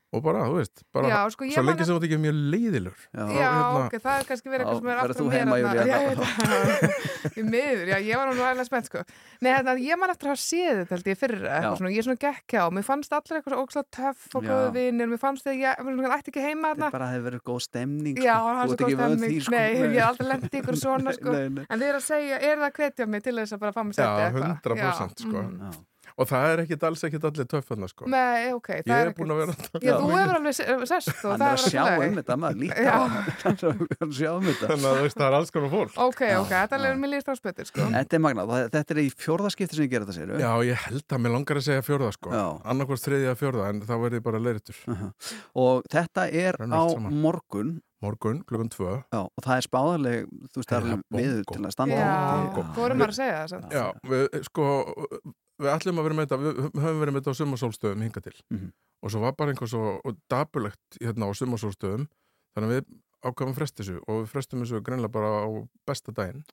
[0.09, 2.95] Og bara, þú veist, bara Já, sko, ég svo lengi sem þú ekki mjög leiðilur
[3.13, 3.25] Já.
[3.29, 5.25] Já, hérna- ok, það er kannski verið eitthvað sem er aftur.
[5.29, 5.99] Júlía, Já,
[7.37, 9.03] ég miður, já, ég var nú alveg spennt, sko.
[9.45, 11.51] Nei, hérna, ég man eftir að hafa séð þetta, held ég, fyrir Já.
[11.59, 14.43] eitthvað svona, ég er svona gekk hjá, mér fannst allir eitthvað svo ógslag töff og
[14.49, 16.89] góðu vinir, mér fannst þegar ég, mér svona, ætti ekki heima Þetta þarna.
[16.89, 18.25] er bara að hefur verið góð stemning sko.
[18.25, 18.89] Já, það er svo góð
[19.19, 19.53] því, sko.
[19.53, 21.31] Nei, ég hef aldrei lendið ykkur svona, sko.
[21.37, 22.57] En þið er að segja, er
[26.27, 26.59] það að hvetja mig til þess að bara fá mig Já, setja eitthvað?
[26.59, 26.59] 100%.
[26.59, 26.59] Já.
[26.59, 28.07] og það er ekkit alls ekkit allir töffarna sko.
[28.11, 31.11] Nei, ok, það Ég er er búin að vera Já, þú hefur alveg se- sest
[31.25, 32.97] og Hann það er að sjá alveg um þetta maður líka.
[33.45, 35.99] Hann er að sjá um þetta þannig að þú veist, það er alls konar fólk
[36.09, 37.89] Ok, ok, þetta er mér líst á spötur, sko.
[37.95, 40.85] Þetta er magnað, Það- þetta er í fjórðaskipti sem ég gera þetta sér Já, ég
[40.89, 42.45] held að mér langar að segja fjórða sko Já.
[42.73, 44.79] annarkvort þriðja fjórða en þá verði bara leiritur
[45.55, 50.71] og þetta er á morgun morgun, klukkan tvö Já, og það er spáðarleg, þú veist,
[50.71, 52.13] það er það er viður til að standa Já,
[52.55, 52.63] Bongo.
[52.77, 53.73] vorum maður að segja það, samt.
[53.75, 54.67] Já, við, sko,
[55.59, 58.37] við ætlum að vera með þetta, við höfum verið með þetta á sumarsólstöðum hinga til
[58.51, 58.73] Mhm.
[59.03, 60.01] og svo var bara einhver svo
[60.31, 62.09] dapulegt hérna á sumarsólstöðum
[62.57, 62.85] þannig að við
[63.25, 65.49] ákvæmum frest þessu og við frestum þessu greinlega bara á
[65.87, 66.45] besta daginn.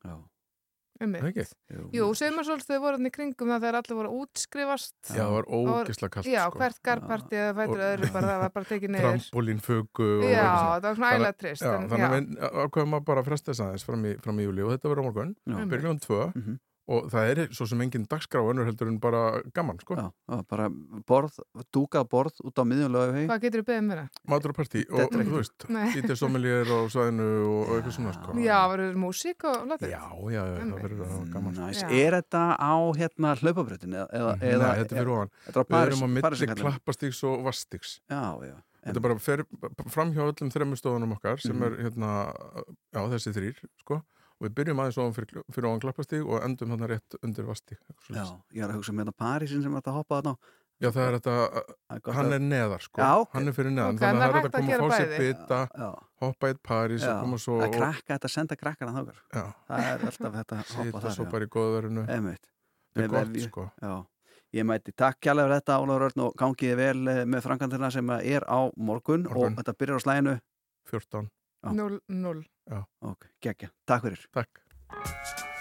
[0.95, 1.43] Er ekki?
[1.91, 4.93] Jú, sömarsólstöðu voru hann í kringum það þegar allir voru að útskrifast.
[5.11, 6.59] Já, það var ógeðslega kalt Já, sko.
[6.61, 9.03] hvert garparti eða fætur Og- öðru bara, það var bara tekið niður.
[9.03, 13.51] trampolínfugu og Já, það var svona ægilega trist, þannig að við ákvæmum að bara fresta
[13.51, 16.59] þess aðeins fram í, fram í júli og þetta verður á morgun byrjum tvö Mhm.
[16.87, 19.95] Og það er svo sem engin dagskrá önnur heldur en bara gaman sko.
[19.97, 20.67] Já, já, bara
[21.09, 21.39] borð,
[21.73, 24.19] dúkað borð út á miðjumlega Hvað getur þú beðið mér það?
[24.33, 28.35] matur og partí og þú veist sommelier á svæðinu og, og eitthvað svona sko.
[28.45, 29.89] Já, verður músík og latur?
[29.89, 31.65] já, já, já, það verður gaman sko.
[31.65, 35.81] Næs, er þetta á hérna hlaupabrötin eða, eða, Nei, þetta er fyrir ofan er Við
[35.89, 38.55] erum á milli klappastíks og vastíks Já, já
[38.85, 39.41] Þetta er bara fer,
[39.89, 41.63] fram hjá öllum þremmu stofunum okkar sem Mhm.
[41.65, 42.09] er hérna,
[42.93, 43.97] já þessi þrýr sko.
[44.45, 47.79] Við byrjum aðeins ofan fyrir, fyrir ofan klappastíg og endum hann rétt undir vastíg
[48.09, 50.37] Já, ég er að hugsa með þetta Parísin sem þetta hoppa þarna á.
[50.75, 51.33] Já, það er þetta,
[51.87, 53.29] Það er hann að- er neðar sko, Já, ok.
[53.37, 54.97] hann er fyrir neðan Ok, þannig að það það er hægt að koma að fá
[54.99, 55.91] sér Já,
[56.25, 60.35] hoppa í París og koma svo að krakka þetta, senda krakkana já, Það er alltaf
[60.35, 62.43] þetta að hoppa sita þar svo bara í góðverinu Einmitt.
[62.95, 63.71] það er gott sko.
[63.81, 63.93] Já,
[64.59, 68.09] ég mæti takk kjærlega fyrir þetta Ólafur Örn og gangiði vel eh, með frangantina sem
[68.19, 69.55] er á morgun, Morgun.
[69.55, 70.35] og þetta byrjar á slæginu
[70.91, 71.29] 14,
[72.69, 72.85] Já.
[73.01, 73.11] 0-0.
[73.11, 75.54] Ok, geggja, takk fyrir takk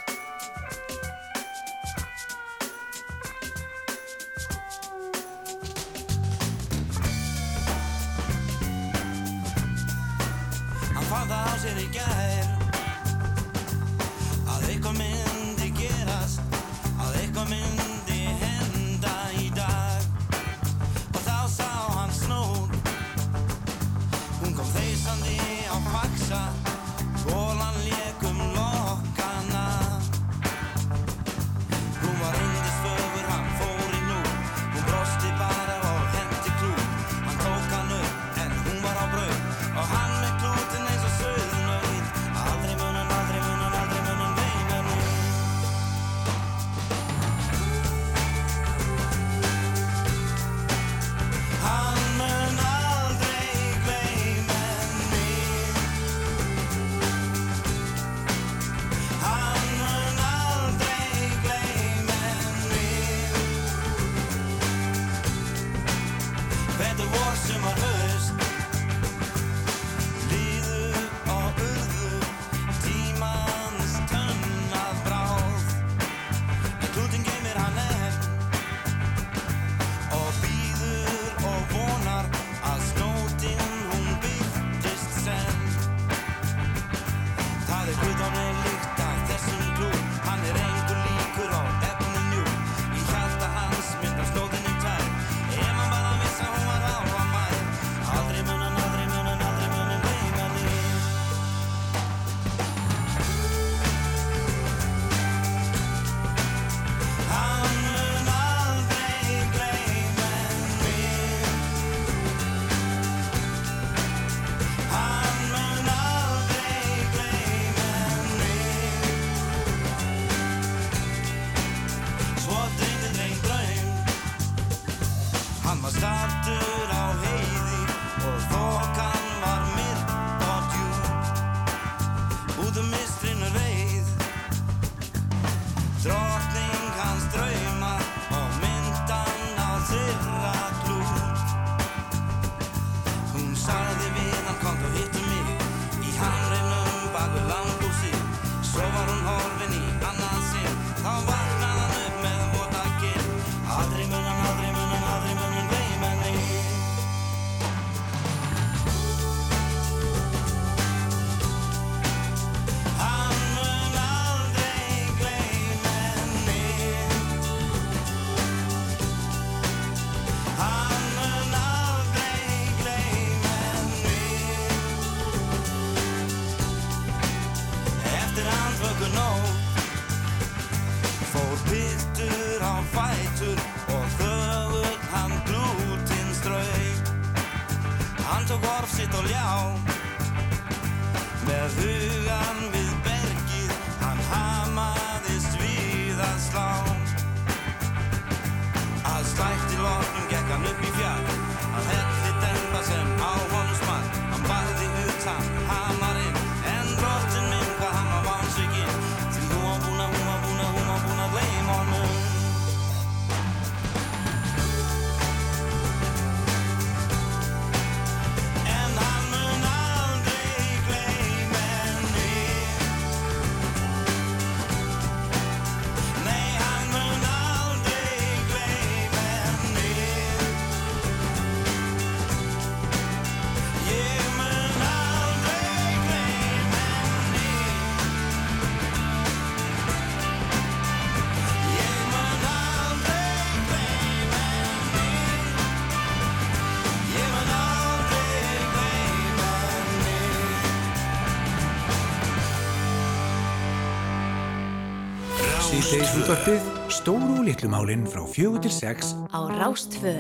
[256.04, 260.12] Síðdeis útvarpið, stóru og litlu málin frá fjögur til sex Á Rástfö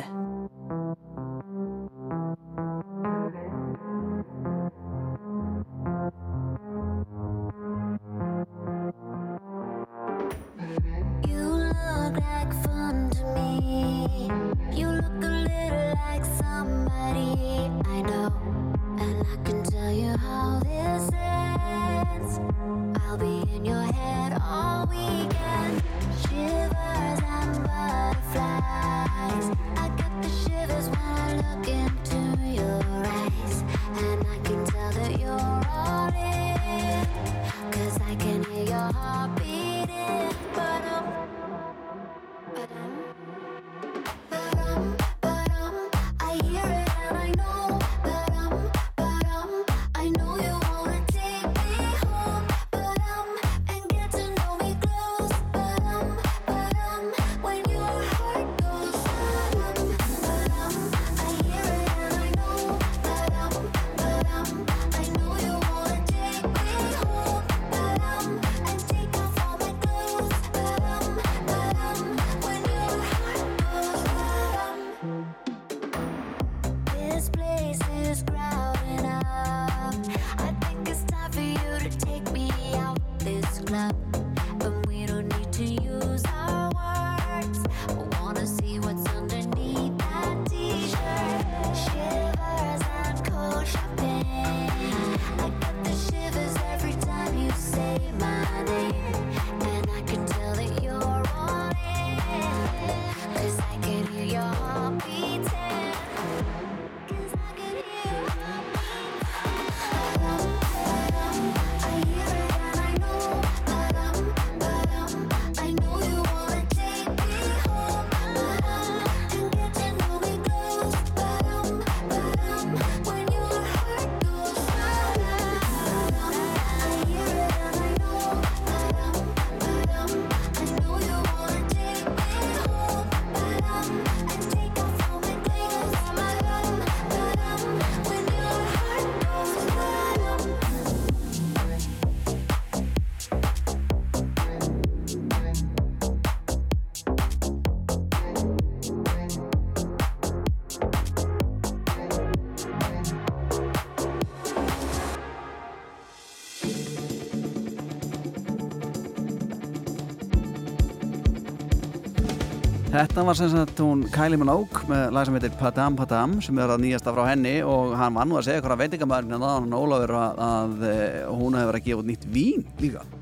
[163.04, 166.70] Þetta var sem sagt hún Kylie Minogue með lag sem heitir Padam Padam sem er
[166.72, 169.76] að nýjasta frá henni og hann var nú að segja ykkur að veitingamæðurinn að hann
[169.76, 172.63] Ólafur að, að eh, hún hefur að gefa út nýtt vín.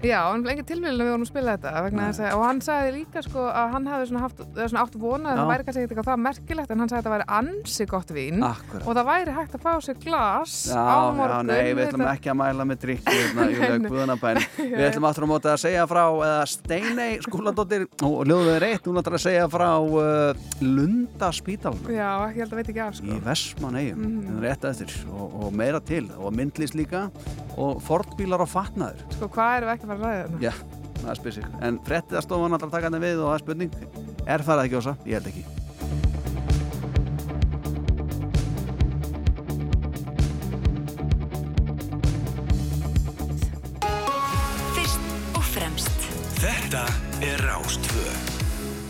[0.02, 2.42] Já, hann bleið ekki tilvíðin að við vorum að spila þetta vegna þess að, og
[2.48, 5.40] hann sagði líka sko að hann hefði svona, haft, svona átt vona að Já.
[5.42, 8.42] það væri kannski eitthvað það merkilegt en hann sagði að þetta væri ansi gott vín
[8.48, 8.86] Akkurat.
[8.88, 12.04] og það væri hægt að fá sér glas Já, á já, morgun nei, við ætlum
[12.12, 13.46] ekki að mæla með drikki hérna.
[13.52, 14.38] Já,
[14.78, 18.98] Við ætlum aftur á móti að segja frá, eða Steinei skúladóttir og ljóðuð reitt, hún
[19.00, 23.06] ætlar að segja frá uh, Lunda spítalunum Já, ég held að veit ekki af sko
[23.06, 24.34] í Vestmanneigum, Mhm.
[24.34, 24.42] mm.
[24.42, 27.06] rétt eftir og, og meira til, og myndlist líka
[27.60, 30.38] og fornbílar og fatnaður Sko, hvað ekki að fara að ræða þarna?
[30.42, 30.52] Já,
[31.00, 31.74] það er spyrsig En
[32.58, 33.70] ætlar að taka henni við og það er spurning.
[34.26, 34.92] Er farið að gjósa?
[35.06, 35.44] Ég held ekki.
[44.76, 45.02] Fyrst
[45.36, 45.98] og fremst.
[46.42, 46.84] Þetta
[47.22, 47.91] er Rástvö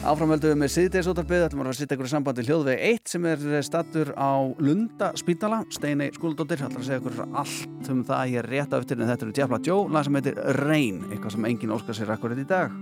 [0.03, 3.61] Áframöldum við með síðdeisótarbið, ætlum að sýta ykkur í sambandi hljóðveg 1 sem er eh,
[3.63, 8.49] stattur á Lunda spítala, Steinei Skúldóttir, ætlum að segja ykkur allt um það ég er
[8.51, 11.75] rétt af yttir en þetta eru Djafla Djó, lag sem heitir Reyn, eitthvað sem engin
[11.79, 12.75] óskar sér akkurat í dag.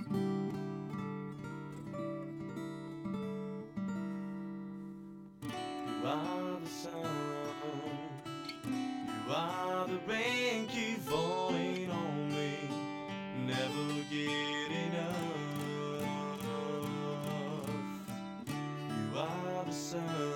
[9.90, 12.54] the rain keep falling on me.
[13.46, 14.49] Never give.
[19.80, 20.29] sun.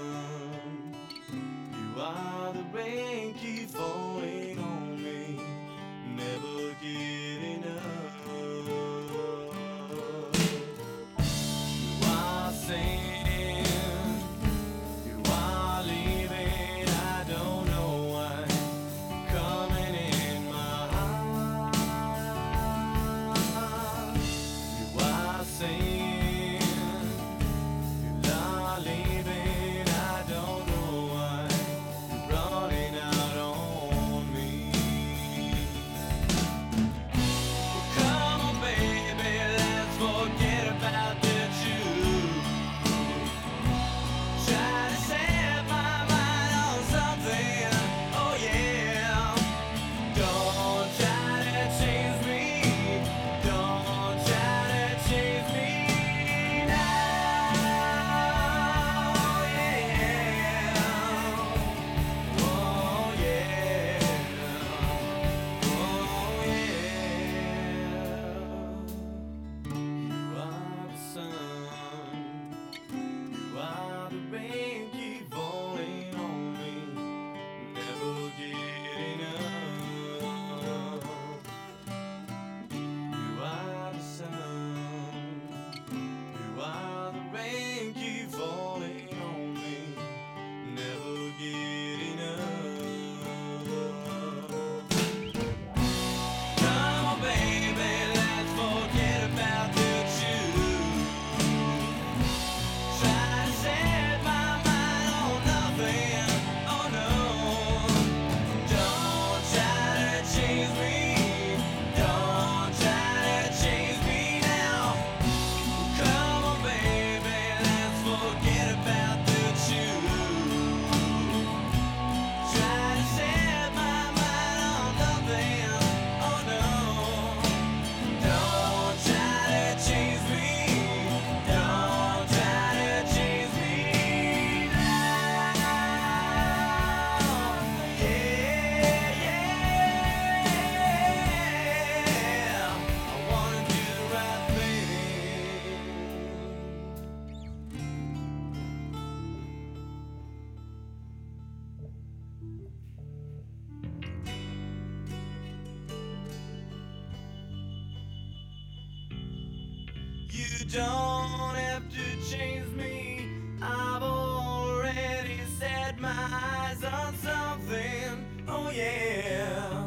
[160.75, 163.29] don't have to change me.
[163.63, 168.25] I've already set my eyes on something.
[168.49, 169.87] Oh, yeah.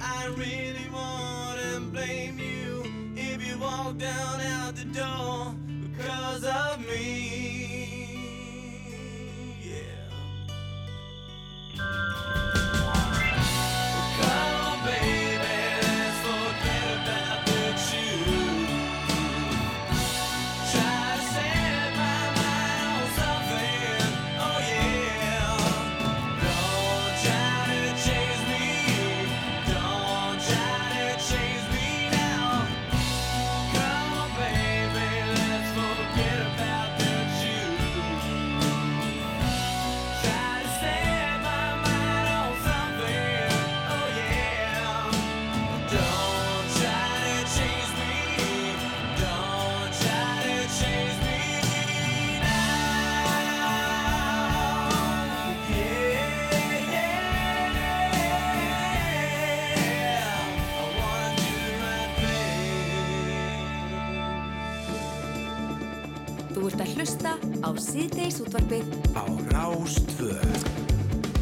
[0.00, 2.84] I really wouldn't blame you
[3.16, 5.45] if you walked down out the door.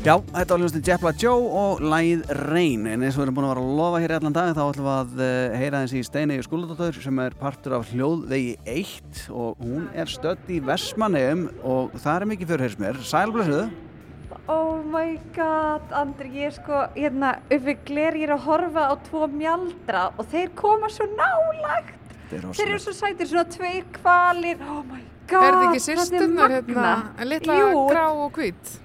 [0.04, 3.46] Já, þetta var hljómsnið Jepla Joe og Læð Reyn en eins og við erum búin
[3.46, 6.04] að vera að lofa hér allan dag þá ætlum við að eh, heyra þessi í
[6.04, 11.96] Steinei skóladóttur sem er partur af hljóðvegi 1 og hún er stödd í Vestmannegum og
[11.96, 13.64] það er mikið fyrir hér sem er Sælblöðsöðu
[14.52, 18.94] Oh my god, Andri, ég er sko hérna uppi gler, ég er að horfa á
[19.08, 24.60] tvo mjaldra og þeir koma svo nálagt er Þeir eru svo sætir, svona tveir kvalir
[24.68, 25.00] Oh my
[25.32, 26.96] god, það er magna Er þetta ekki sýstunnar hérna,
[27.32, 28.80] litla grá og hvít?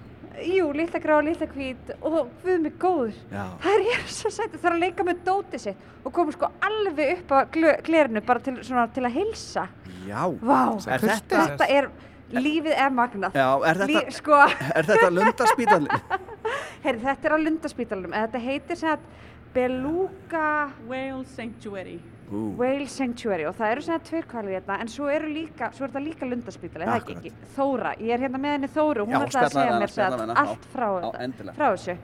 [0.46, 3.16] Jú, litla grá og litla hvít og við mig góður.
[3.32, 3.46] Já.
[3.64, 7.16] Það er svo sætir, það er að leika með dótið sitt og koma sko alveg
[7.18, 7.38] upp á
[7.86, 9.66] glerinu bara til, svona, til að heilsa.
[10.08, 10.22] Já.
[10.40, 11.90] Vá, Er þetta, þetta er,
[12.36, 13.36] lífið er magnað.
[13.36, 14.40] Já, er þetta, Lí, sko,
[14.80, 16.28] er þetta lundarspítalinn?
[16.84, 19.08] Heyri, þetta er á Lundaspítalunum, eða þetta heitir sem að
[19.54, 20.46] Beluga
[20.88, 21.98] Whale Sanctuary.
[22.30, 22.40] Ú.
[22.60, 25.90] Whale Sanctuary og það eru svona tveir kvalir hérna en svo eru líka, svo er
[25.90, 29.26] þetta líka Lundaspítali, það er ekki, Þóra, ég er hérna með henni Þóru og hún
[29.26, 31.98] ætlaði að segja mér hana, allt frá, Já, þetta- frá þessu.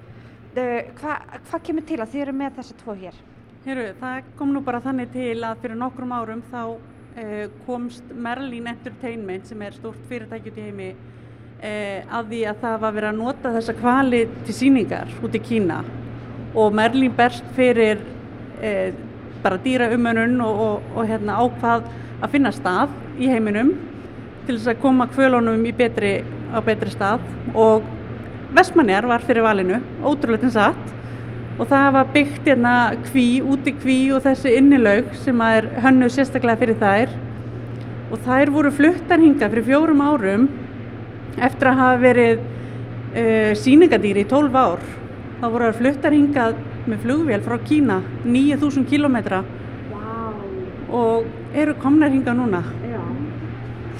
[0.55, 3.21] Uh, Hvað hva kemur til að þið eru með þessa tvo hér?
[3.65, 8.67] Heru, það kom nú bara þannig til að fyrir nokkrum árum þá uh, komst Merlin
[8.71, 13.09] Entertainment sem er stórt fyrirtæki út í heimi uh, að því að það var verið
[13.13, 15.83] að nota þessa kvali til síningar út í Kína
[16.55, 19.03] og Merlin berst fyrir uh,
[19.45, 21.85] bara dýra umönun og, og, og hérna ákvað
[22.23, 23.75] að finna stað í heiminum
[24.45, 26.17] til þess að koma kvölunum betri,
[26.53, 27.23] á betri stað.
[27.53, 27.85] Og
[28.55, 30.91] Vestmanjar var fyrir valinu, ótrúlega til satt.
[31.55, 32.75] Og það var byggt hérna
[33.07, 37.15] kví, úti kví og þessi innilaug sem er hönnu sérstaklega fyrir þær.
[38.11, 40.49] Og þær voru fluttar hingað fyrir fjórum árum
[41.35, 44.83] eftir að hafa verið uh, síningadýri í 12 ár.
[45.41, 46.59] Þá voru þær fluttar hingað
[46.91, 49.43] með flugvél frá Kína 9000 kilometra
[49.91, 50.35] wow.
[51.01, 53.01] og eru komnar hingað núna Já.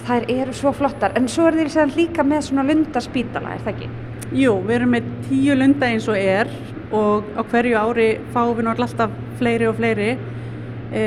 [0.06, 3.74] Þær eru svo flottar, en svo er þeir sem líka með svona Lundaspítala, er það
[3.74, 3.88] ekki?
[4.36, 6.50] Jú, við erum með tíu lunda eins og er
[6.94, 10.12] og á hverju ári fáum við náttúrulega alltaf fleiri og fleiri.
[10.94, 11.04] E,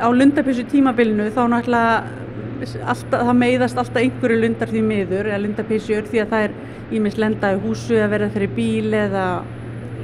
[0.00, 2.20] á lundapísu tímabilinu þá náttúrulega
[2.60, 6.54] alltaf, það meiðast alltaf einhverju lundar því miður eða lundapísjur því að það er
[6.98, 9.24] ímis lenda í húsu eða verða fyrir bíl eða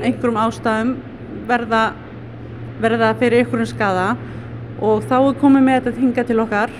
[0.03, 0.97] einhverjum ástæðum
[1.49, 1.85] verða,
[2.83, 4.09] verða fyrir einhverjum skada
[4.83, 6.75] og þá er komið með þetta hinga til okkar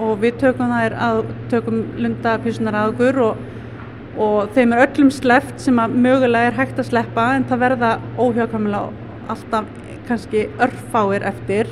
[0.00, 3.48] og við tökum að, tökum lundapísunar að okkur og
[4.20, 7.92] og þeim er öllum sleppt sem að mögulega er hægt að sleppa en það verða
[8.18, 9.68] óhjákvæmulega alltaf
[10.08, 11.70] kannski örfáir eftir.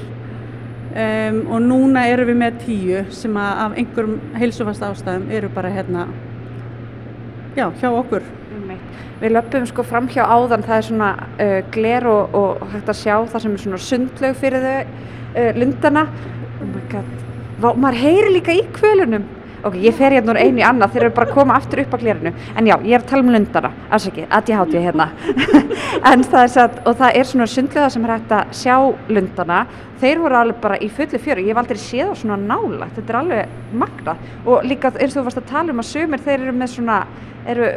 [0.89, 5.70] Um, og núna erum við með tíu sem að af einhverjum heilsufast ástæðum eru bara
[5.70, 6.07] hérna
[7.55, 8.24] já, hjá okkur
[9.19, 13.01] Við löpum sko fram hjá áðan, það er svona uh, gler og, og hægt að
[13.01, 16.05] sjá það sem er svona sundlaug fyrir þau uh, lundana.
[16.59, 17.09] Oh my god,
[17.59, 19.27] Vá, maður heyri líka í kvölunum.
[19.66, 21.97] Ok, ég fer hérna úr einu í annað, þeir eru bara að koma aftur upp
[21.97, 22.31] á glerinu.
[22.55, 25.07] En já, ég er að tala um lundana, afsakið, að ég háti hérna.
[26.12, 28.77] en það er satt, og það er svona sundlauga sem er hægt að sjá
[29.11, 29.61] lundana.
[29.99, 33.11] Þeir voru alveg bara í fullu fjöru, ég hef aldrei séð á svona nálægt, þetta
[33.16, 34.23] er alveg magnað.
[34.47, 37.01] Og líka eins og þú varst að tala um að sumir, þeir eru með svona,
[37.51, 37.73] eru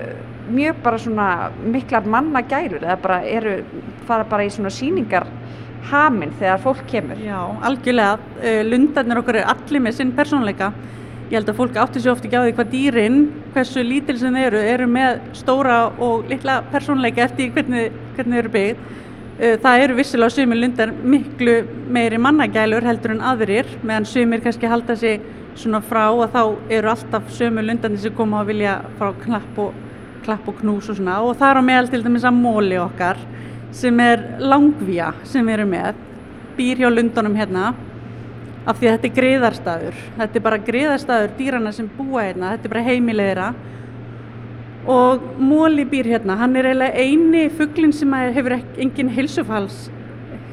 [0.50, 1.28] mjög bara svona
[1.64, 3.58] miklar manna gælur eða bara eru,
[4.08, 5.28] fara bara í svona síningar
[5.92, 7.20] haminn þegar fólk kemur.
[7.26, 10.72] Já, algjörlega, uh, lundarnir okkur er allir með sinn persónleika
[11.32, 13.20] ég held að fólk átti sér oft ekki á því hvað dýrin
[13.54, 18.42] hversu lítil sem þeir eru, eru með stóra og litla persónleika eftir hvernig, hvernig þeir
[18.44, 18.82] eru byggð.
[19.42, 21.56] Uh, það eru vissilega sumir lundar miklu
[21.90, 25.24] meiri mannagælur heldur en aðrir meðan sumir kannski halda sig
[25.56, 26.44] svona frá að þá
[26.78, 29.80] eru alltaf sumir lundarnir sem koma að vilja frá klapp og,
[30.26, 31.20] klapp og knús og svona.
[31.26, 33.22] Og það er á meðal til dæmis að móli okkar
[33.76, 36.02] sem er langvía sem við erum með
[36.58, 37.72] býr hjá lundunum hérna.
[38.62, 42.56] Af því að þetta er greiðarstaður þetta er bara greiðarstaður dýrana sem búa hérna.
[42.56, 43.54] Þetta er bara heimilegðira
[44.92, 46.38] og Móli býr hérna.
[46.42, 49.90] Hann er eiginlega eini fugglin sem hefur engin heilsufals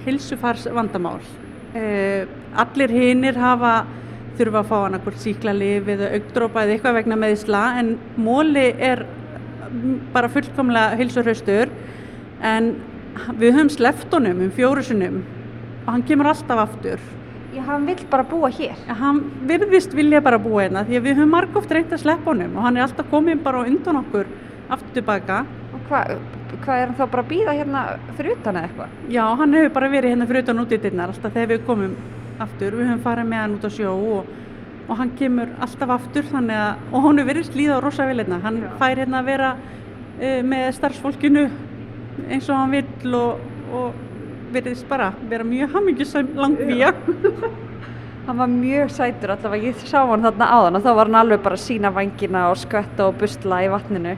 [0.08, 2.26] heilsufars vandamál uh,
[2.62, 3.72] allir hinnir hafa
[4.38, 9.04] þurfa að fá akkur síklarlif eða augdrópa eða eitthvað vegna meðisla en Móli er
[10.14, 11.72] bara fullkomlega heilsurhaustur
[12.44, 12.74] en
[13.38, 15.22] við höfum sleppt honum um fjórusunum
[15.86, 17.00] og hann kemur alltaf aftur
[17.48, 18.76] Já, hann vill bara búa hér.
[18.86, 22.28] Ja, hann virðist vilja bara búa hérna því að við höfum margóft reynd að sleppa
[22.28, 24.28] honum og hann er alltaf komin bara undan okkur
[24.68, 25.38] aftur tilbaka.
[25.72, 26.18] Og hvað
[26.58, 27.84] hva er hann þá bara að býða hérna
[28.18, 28.92] fyrir utan eða eitthvað?
[29.14, 31.96] Já, hann hefur bara verið hérna fyrir utan út í dyrnar alltaf þegar við komum
[32.44, 32.76] aftur.
[32.76, 34.30] Við höfum farið með hann út á sjó og,
[34.88, 38.40] og hann kemur alltaf aftur að, og hann er verið slíða á rosa vel hérna.
[38.44, 41.48] Hann fær hérna að vera uh, með starfsfólkinu
[42.28, 44.04] eins og hann vill og, og
[44.52, 46.94] verðist bara vera mjög hamingjusam langvía.
[48.28, 51.38] Hann var mjög sætur allavega, ég sá hann þarna áðan og þá var hann alveg
[51.46, 54.12] bara sína vangina og skvetta og bustla í vatninu.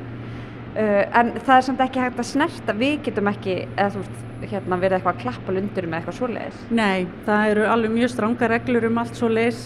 [0.75, 4.25] Uh, en það er samt ekki hægt að snerta, við getum ekki, eða þú veist,
[4.51, 6.65] hérna verið eitthvað að klappa lundurum eða eitthvað svoleiðis.
[6.75, 9.63] Nei, það eru alveg mjög stranga reglur um allt svo leis.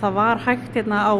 [0.00, 1.14] Það var hægt hérna á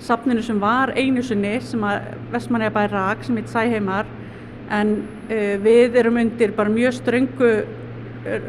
[0.00, 4.08] safninu sem var einu sinni sem að Vestmanniða bæ rak sem heit Sæheimar.
[4.70, 4.96] En
[5.30, 7.52] uh, við erum undir bara mjög ströngu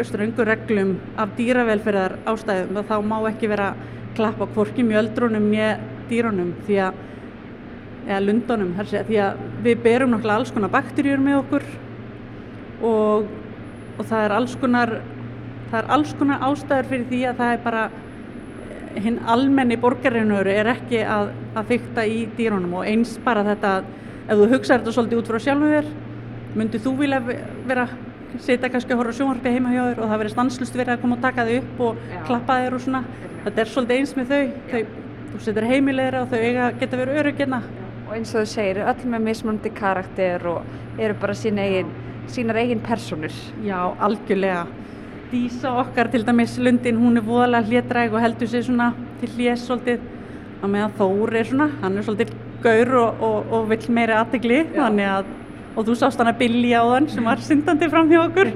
[0.03, 3.69] ströngu reglum af dýravelferðar ástæðum og þá má ekki vera
[4.17, 5.77] klappa hvorki mjöldrunum nýja
[6.09, 6.99] dýrunum því að
[8.07, 11.65] eða lundunum segja, því að við berum náttúrulega alls konar bakterjur með okkur
[12.89, 13.31] og,
[13.97, 14.93] og það er alls konar
[15.71, 17.83] það er alls konar ástæður fyrir því að það er bara
[19.01, 23.75] hinn almenni borgarinur er ekki að, að fykta í dýrunum og eins bara þetta
[24.27, 25.91] ef þú hugsaður þetta svolítið út frá sjálfum þér
[26.55, 27.87] myndið þú vilja vera
[28.39, 31.17] setja kannski að horfa sjónvarpi heima hjá þér og það verið stanslust verið að koma
[31.17, 33.01] og taka þig upp og klappa þér og svona.
[33.45, 34.81] Þetta er svolítið eins með þau, þau
[35.31, 37.61] þú setur heimilegra og þau eiga geta verið öryggina
[38.05, 41.91] og eins og þú segir, öll með mismunandi karakter og eru bara sín eigin,
[42.31, 43.35] sínar eigin personur.
[43.65, 44.65] Já, algjörlega.
[45.31, 48.89] Dísa okkar til dæmis Lundin, hún er voðalega hlétræg og heldur sig svona
[49.21, 50.01] til hlés svolítið
[50.59, 54.57] á meðan Þór er svona, hann er svolítið gaur og, og, og vill meiri aðtegli
[54.75, 55.29] að,
[55.75, 58.51] og þú sást hann að Billy á þann sem var syndandi fram hjá okkur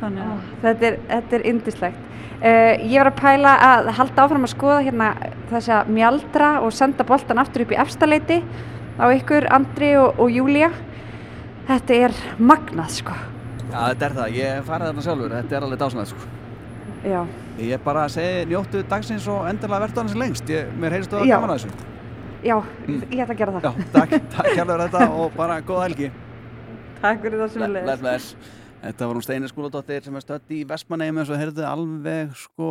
[0.00, 2.08] þannig að Þetta er, þetta er indislegt.
[2.42, 5.10] Uh, ég var að pæla að halda áfram að skoða hérna
[5.50, 8.40] þess að mjaldra og senda boltan aftur upp í efstaleiti
[8.96, 10.72] á ykkur, Andri og, og Júlia.
[11.68, 13.20] Þetta er magnað, sko.
[13.72, 14.34] Já, þetta er það.
[14.36, 15.34] Ég farið þarna sjálfur.
[15.38, 16.30] Þetta er alveg dásanlega, sko.
[17.02, 17.20] Já.
[17.62, 20.52] Ég bara segja njóttu dagsins og endilega verðt hann sem lengst.
[20.52, 21.88] Ég, mér heyrstu að gaman að þessu.
[22.42, 22.56] Já,
[22.88, 23.66] ég ætla að gera það.
[23.66, 26.10] Já, takk, takk kærlega fyrir þetta og bara góða helgi.
[27.02, 28.34] Takk fyrir það sem við bless.
[28.82, 32.70] Þetta var hún Steinir Skúladóttir sem er stödd í Vestmanneim eins og heyrðu alveg sko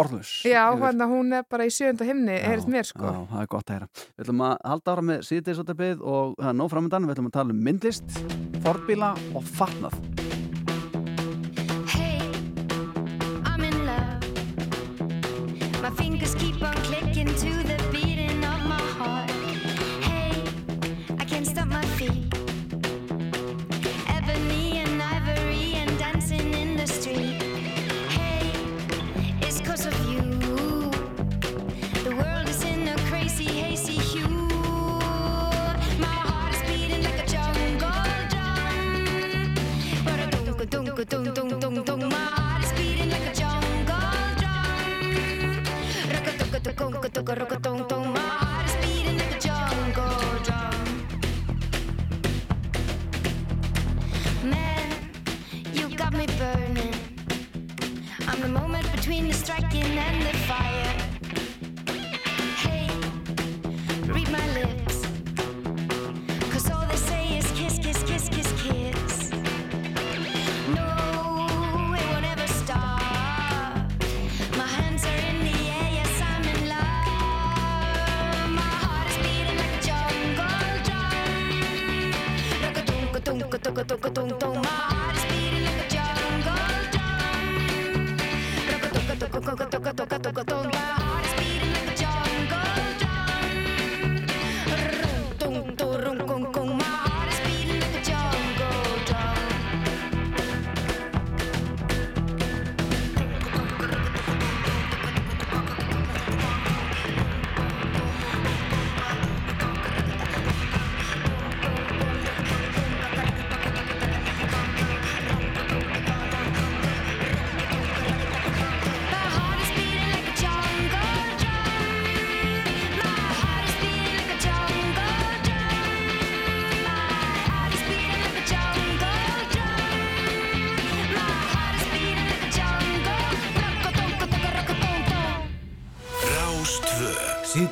[0.00, 0.30] orðlus.
[0.48, 0.80] Já, Yfir.
[0.86, 3.04] hérna hún er bara í sjönda himni, heyrðist mér sko.
[3.04, 3.88] Já, það er gott að heyra.
[4.16, 7.08] Við ætlum að halda ára með síðdeisóttabið og það er nóg framöndan.
[7.10, 8.20] Við ætlum að tala um myndlist,
[8.64, 10.00] fornbíla og fatnað.
[13.44, 14.24] I'm in love.
[15.82, 19.30] My fingers keep on clicking to the beating of my heart.
[20.00, 20.32] Hey,
[21.20, 22.35] I can't stop my feet.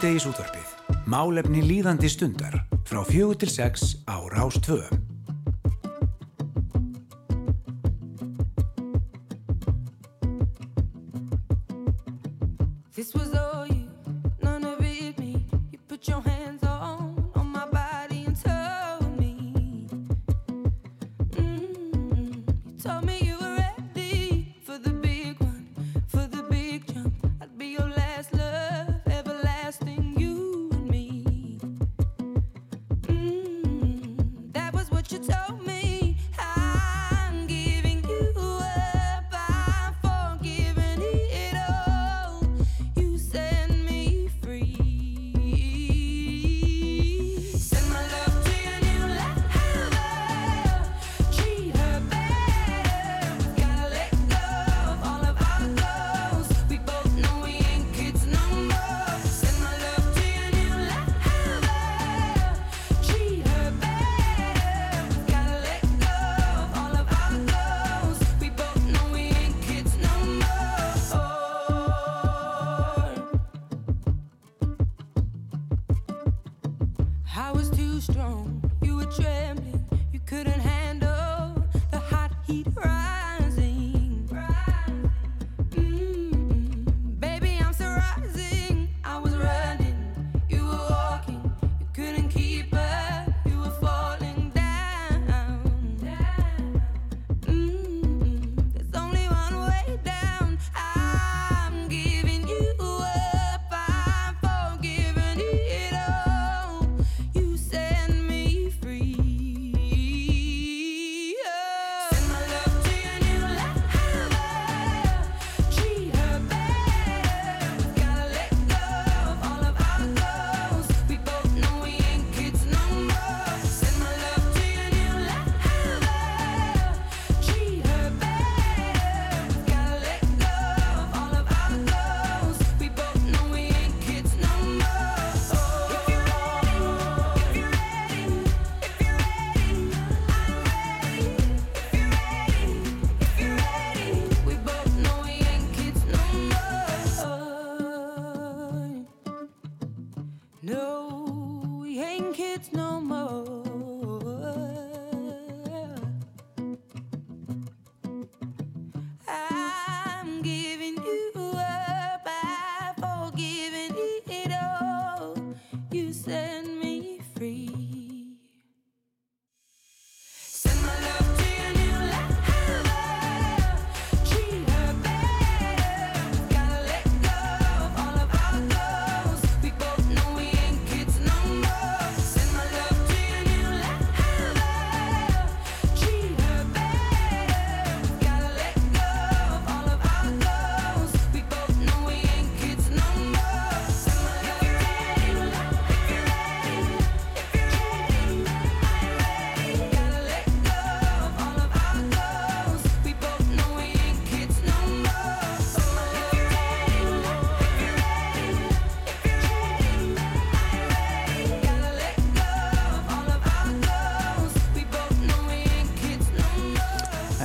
[0.05, 0.73] Síðdeis útvarpið.
[1.09, 2.59] Málefni líðandi stundar.
[2.85, 4.94] Frá fjögur til sex á Rás 2.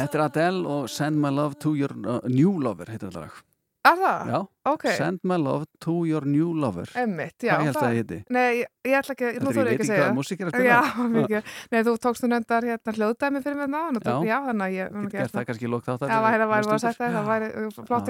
[0.10, 3.42] Þetta er Adele og Send My Love to Your uh, New Lover heitir þetta lag.
[3.86, 4.32] Er það?
[4.34, 4.84] Já, Ok.
[4.98, 6.90] Send My Love to Your New Lover.
[7.00, 7.54] Emmitt, já.
[7.56, 8.18] Hvað held það að heiti?
[8.36, 10.10] Nei, ég, ég ætla ekki, Þetta er- ég ekki veit að ekki segja.
[10.18, 10.66] músík er að spila.
[10.68, 11.06] Já, Já.
[11.16, 11.54] mikið.
[11.72, 14.28] Nei, þú tókst þú nefndar hérna hljóðdæmi fyrir mig þú, Já.
[14.30, 14.92] já, þannig að ég...
[15.00, 16.84] Get gert það kannski í lok þáttar Það væri, það væri, hlustendur.
[16.84, 17.48] sagt það, það væri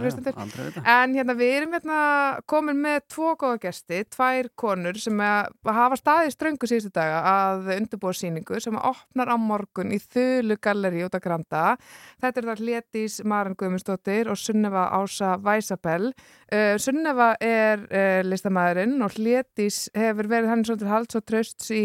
[0.10, 0.84] Já, já, aldrei vita.
[0.96, 2.00] En hérna, við erum hérna
[2.50, 7.22] komin með tvo góða gesti, tvær konur sem að hafa staðið í ströngu síðustu daga
[7.30, 11.16] að undirbúa síningu sem að opnar á morgun í Þulu galleri út
[11.62, 11.78] að.
[12.24, 16.12] Þetta er það Hlétís Maren Guðmundsdóttir og Sunneva Ása Væsabell.
[16.50, 21.70] Uh, Sunneva er uh, listamæðurinn og Hlétís hefur verið hann svona til halds og trösts
[21.70, 21.84] í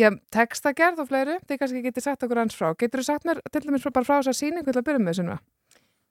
[0.00, 2.70] Já, textagerð og fleiri, þið kannski getið sagt okkur hans frá.
[2.78, 5.18] Getur þú sagt mér til dæmis bara frá þess að síningu til að byrja með
[5.18, 5.34] þessu?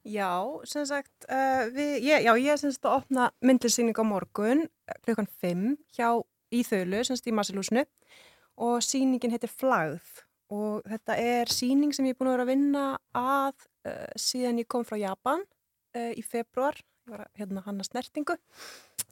[0.10, 0.34] Já,
[0.70, 4.62] sem sagt, uh, við, ég, já, ég er sem sagt að opna myndlisýning á morgun
[4.68, 5.64] eh, klukkan 5
[5.98, 6.10] hjá
[6.54, 7.84] í þölu, sem sagt í Massilúsnu
[8.62, 10.22] og sýningin heitir Flagð
[10.54, 12.86] og þetta er sýning sem ég er búin að vera að vinna
[13.18, 13.68] að
[14.20, 15.44] síðan ég kom frá Japan
[15.96, 16.78] í februar,
[17.14, 18.38] var að hérna hanna snertingu,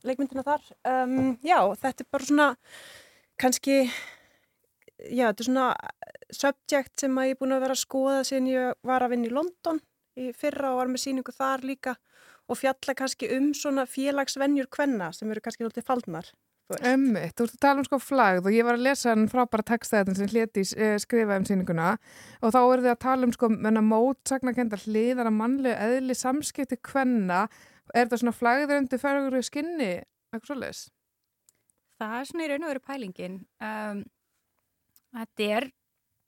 [0.08, 0.64] leikmyndina þar.
[0.88, 2.48] Um, já, þetta er bara svona
[3.42, 3.78] kannski,
[5.10, 5.68] já, þetta er svona
[6.34, 9.30] subject sem að ég er búin að vera að skoða síðan ég var að vinna
[9.30, 9.82] í London
[10.18, 11.96] í fyrra og var með síningu þar líka
[12.48, 16.30] og fjalla kannski um svona félagsvenjur kvenna sem eru kannski náttúrulega faldnar.
[16.68, 19.64] Ömmit, þú ert að tala um sko flagð og ég var að lesa hann frábæra
[19.70, 21.94] texta þetta sem Hlétís eh, skrifaði um sýninguna
[22.42, 23.50] og þá eru þið að tala um sko
[23.88, 27.46] mótsagnakenda hliðar að mannlegu eðli samskipti kvenna
[27.94, 29.92] er þetta svona flagður undir ferður skinni,
[30.32, 30.84] eitthvað svoleiðis?
[31.98, 33.38] Það er svona í raun og veru pælingin.
[33.64, 34.02] Um,
[35.18, 35.70] þetta er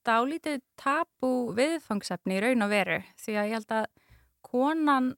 [0.07, 3.89] dálítið tabu viðfangsefni í raun og veru því að ég held að
[4.49, 5.11] konan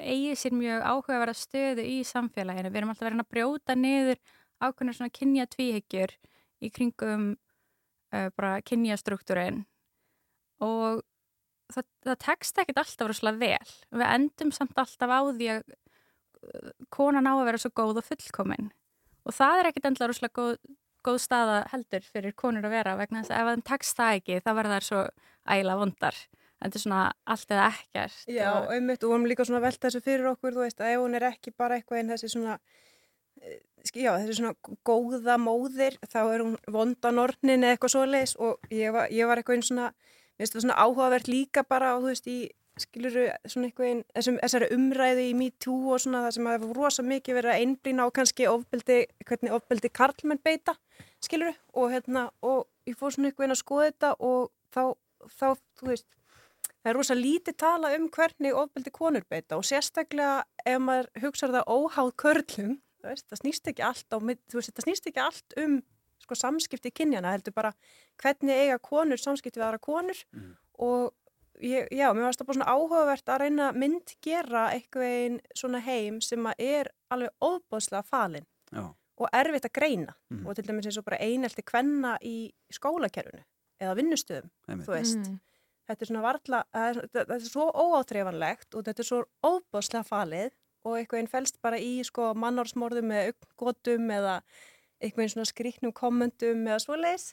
[0.00, 2.70] eigi sér mjög áhugaverða stöðu í samfélaginu.
[2.70, 4.20] Við erum alltaf verið að brjóta niður
[4.60, 6.14] ákveðna svona kynja tvíhyggjur
[6.60, 7.26] í kringum
[8.14, 9.64] uh, bara kynjastruktúrin
[10.64, 11.02] og
[11.76, 13.72] það, það tekst ekkert alltaf rosalega vel.
[14.00, 18.08] Við endum samt alltaf á því að uh, konan á að vera svo góð og
[18.10, 18.70] fullkomin
[19.28, 20.54] og það er ekkert endla rosalega góð,
[21.04, 24.38] góð staða heldur fyrir konur að vera vegna þess að ef þeim tekst það ekki
[24.44, 25.00] þá verða þær svo
[25.50, 26.20] ægilega vondar.
[26.60, 27.02] Þetta er svona
[27.32, 28.16] allt eða ekkert.
[28.28, 30.80] Já, og- einmitt, og við erum líka svona að velta þessu fyrir okkur, þú veist,
[30.84, 32.58] að ef hún er ekki bara eitthvað einn þessi svona,
[33.40, 33.60] eh,
[33.96, 34.52] já, þessi svona
[34.84, 39.56] góða móðir, þá er hún vondanornin eða eitthvað svoleiðis og ég var, ég var eitthvað
[39.56, 39.86] einn svona,
[40.40, 42.38] finnst það svona áhugavert líka bara, og þú veist, í
[42.80, 47.52] skiluru, svona einhvern þessari umræði í MeToo og svona það sem hefur rosa mikið verið
[47.52, 50.76] að einblýna á kannski ofbeldi, hvernig ofbeldi karlmenn beita,
[51.24, 54.82] skiluru, og hérna, og ég fór svona einhvern að skoða þetta og þá,
[55.28, 55.46] þá,
[55.80, 56.08] þú veist,
[56.70, 61.58] það er rosa lítið tala um hvernig ofbeldi konur beita og sérstaklega ef maður hugsaður
[61.58, 65.26] það óháð körlum, þú veist, það snýst ekki allt á, þú veist, það snýst ekki
[65.26, 65.80] allt um
[66.22, 67.72] sko samskipti kynjana, heldur bara
[68.22, 70.20] hvernig eiga konur samskipti við aðra konur
[70.78, 71.12] og
[71.60, 76.46] ég, já, mér varst það bara svona áhugavert að reyna myndgera eitthvað svona heim sem
[76.46, 78.86] að er alveg óbóðslega falinn Já.
[79.20, 80.46] og erfitt að greina Mhm.
[80.46, 83.42] og til dæmis eins og bara einelti kvenna í skólakerfinu
[83.80, 84.86] eða vinnustöðum, Einmitt.
[84.86, 85.40] þú veist Mm.
[85.88, 90.04] þetta er svona varla, það er, þetta er svo óáþreifanlegt og þetta er svo óbóðslega
[90.06, 90.50] falið
[90.84, 94.42] og eitthvað einn fælst bara í sko mannársmorðum eða auggotum eða
[95.00, 97.30] eitthvað einn svona skrýknum kommentum eða svoleiðis.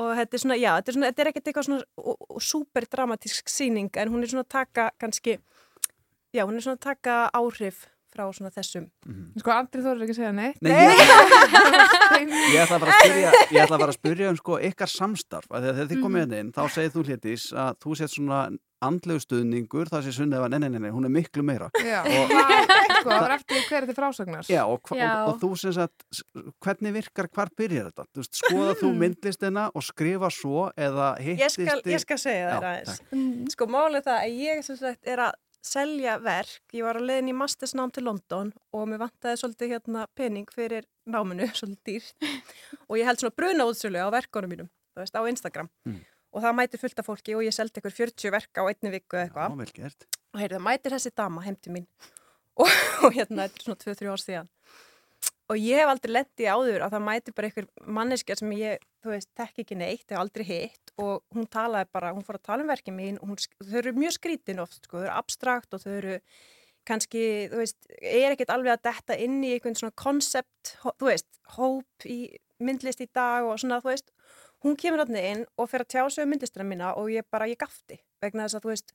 [0.00, 2.44] Og þetta er svona, já, þetta er, svona, þetta er ekkert eitthvað svona og, og
[2.44, 5.36] super dramatísk sýning en hún er svona að taka kannski
[6.32, 8.88] já, hún er svona að taka áhrif frá svona þessum.
[9.38, 10.56] Sko, Andri Þór er ekki að segja neitt.
[10.64, 14.90] Nei, ég, ég ætla bara að spyrja, ég ætla bara að spyrja um sko ykkar
[14.90, 18.40] samstarf, að þegar þið komið hérna inn þá segir þú hléttis að þú sett svona
[18.82, 22.00] andlegu stuðningur, það sé sunnið að nei, nei, nei, nei, hún er miklu meira Já,
[22.06, 22.32] og,
[23.04, 24.46] það var eftir hver er til frásagnar.
[24.48, 25.10] já, og, Já.
[25.26, 26.24] og, og þú sem sagt s-
[26.64, 28.06] hvernig virkar, hvar byrjar þetta?
[28.14, 32.48] Þú veist, skoða þú myndlistina og skrifa svo eða ég hittist skal, ég skal segja
[32.56, 33.54] það aðeins takk.
[33.56, 37.34] sko málið það að ég sem sagt er að selja verk, ég var á leiðin
[37.34, 42.30] í mastersnám til London og mér vantaði svolítið hérna pening fyrir náminu, svolítið dýrt
[42.88, 46.00] og ég held svona bruna útsölu á verkunum mínum, þú veist, á Instagram Mm.
[46.30, 49.18] Og það mæti fullt af fólki og ég seldi ykkur 40 verka á einni viku
[49.18, 49.52] eða eitthvað.
[50.30, 51.86] Og heyrðu, það mætir þessi dama heim til mín.
[52.60, 52.68] Og,
[53.06, 54.48] og hérna, þetta er svona 2-3 ár síðan.
[55.50, 58.82] Og ég hef aldrei lent í áður að það mæti bara einhver manneskja sem ég,
[59.00, 60.92] þú veist, tekki ekki neitt, hef aldrei hitt.
[61.00, 63.94] Og hún talaði bara, hún fór að tala um verkið mín og hún, þau eru
[63.96, 66.18] mjög skrítin oft, sko, þau eru abstrakt og þau eru
[66.90, 67.24] kannski,
[67.54, 72.08] þú veist, er ekkert alveg að detta inn í einhvern svona koncept, þú veist, hóp
[72.10, 72.20] í
[72.60, 74.12] myndlist í dag og svona, þú veist,
[74.64, 77.48] hún kemur þarna inn og fer að tjá sig um myndlistina mína og ég bara,
[77.50, 78.94] ég gafti, vegna þess að, þú veist,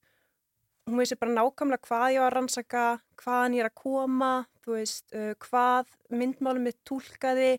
[0.85, 2.85] hún veist bara nákvæmlega hvað ég var að rannsaka,
[3.21, 4.33] hvaðan ég er að koma,
[4.65, 7.51] þú veist, uh, hvað myndmálum mitt túlkaði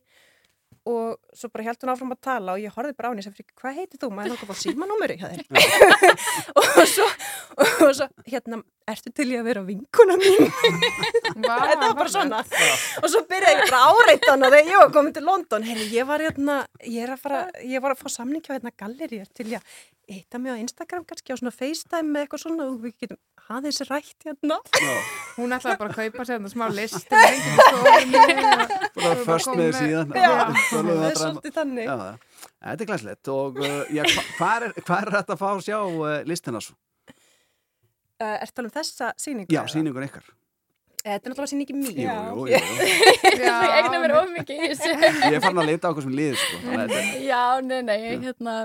[0.87, 3.34] og svo bara held hún áfram að tala og ég horfði bara á henni sem
[3.34, 4.11] fyrir, hvað heitir þú?
[4.14, 5.47] Maður þátt að fá símanúmeri hjá þér.
[6.61, 7.07] og, svo,
[7.64, 8.61] og svo, hérna,
[8.93, 10.47] ertu til í að vera vinkuna mín?
[11.34, 12.45] Þetta var bara svona.
[13.03, 15.66] og svo byrjaði ég bara að áreita hana þegar ég var komin til London.
[15.66, 18.74] Herri, ég var hérna, ég er að fara, ég var að fá samning hjá hérna
[18.78, 19.76] galleri til í að
[20.07, 23.81] hitta mig á Instagram kannski á svona FaceTime með eitthvað svona og við getum aðeins
[23.87, 24.59] rætt hérna.
[25.37, 28.23] Hún ætlaði bara að kaupa sér smá list um í stofunni.
[28.97, 31.93] Bara först með síðan það er svolítið þannig.
[31.93, 33.71] Þetta er glæslegt og hva,
[34.39, 36.75] hvað er, er þetta að fá að sjá uh, listina svo?
[38.17, 39.53] Er tala um þessa sýningu?
[39.53, 39.73] Já, eða?
[39.75, 40.33] sýningur ykkar
[41.07, 41.99] Þetta er náttúrulega sýningi mín.
[42.03, 42.87] Jú, jú, jú.
[43.31, 44.63] Ég eigna mér of mikið.
[44.67, 46.59] Ég er farin að leita á okkur sem liður sko.
[46.67, 48.57] þetta er- Já, nei, nei, hérna,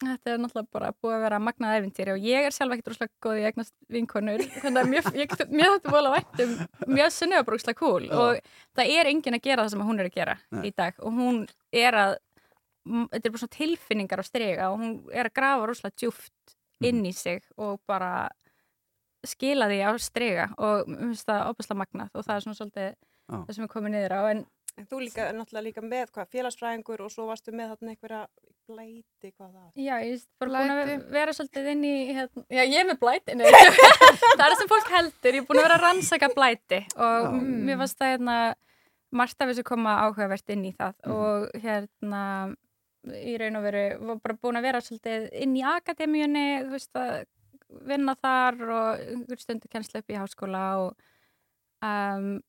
[0.00, 3.24] þetta er náttúrulega bara búið að vera magnað æfintýri og ég er sjálf ekkert rúslega
[3.26, 6.54] góð í eignast vinkonur, þannig að mér, ég, mér þetta vola væntum,
[6.88, 8.14] mjög sunnið bara rúslega cool Já.
[8.16, 10.62] og það er enginn að gera það sem hún er að gera Nei.
[10.70, 11.40] í dag og hún
[11.82, 12.16] er að,
[12.86, 16.56] þetta er bara svona tilfinningar á strega og hún er að grafa rúslega djúft
[16.90, 18.30] inn í sig og bara
[19.26, 22.90] skila því á strega og mér finnst það opaslega magnað og það er svona svolítið
[22.90, 23.36] Já.
[23.36, 24.40] það sem er komið niður á en
[24.78, 28.20] En þú líka náttúrulega líka með hvað, félagsfræðingur og svo varstu með þarna einhverja
[28.70, 29.68] blæti, hvað það?
[29.82, 33.00] Já, ég er bara búin að vera svolítið inn í, hérna, já, ég er með
[33.02, 33.36] blæti,
[34.38, 37.30] það er sem fólk heldur, ég er búin að vera að rannsaka blæti og Já.
[37.66, 38.36] mér varst það, hérna,
[39.10, 41.16] margt af þessu koma áhugavert inn í það Mhm.
[41.16, 42.22] og, hérna,
[43.10, 46.92] í raun og veru, var bara búin að vera svolítið inn í akademíunni, þú veist,
[46.94, 47.24] að
[47.90, 50.94] vinna þar og einhver stundu kennslu upp í háskóla og,
[51.82, 52.40] um,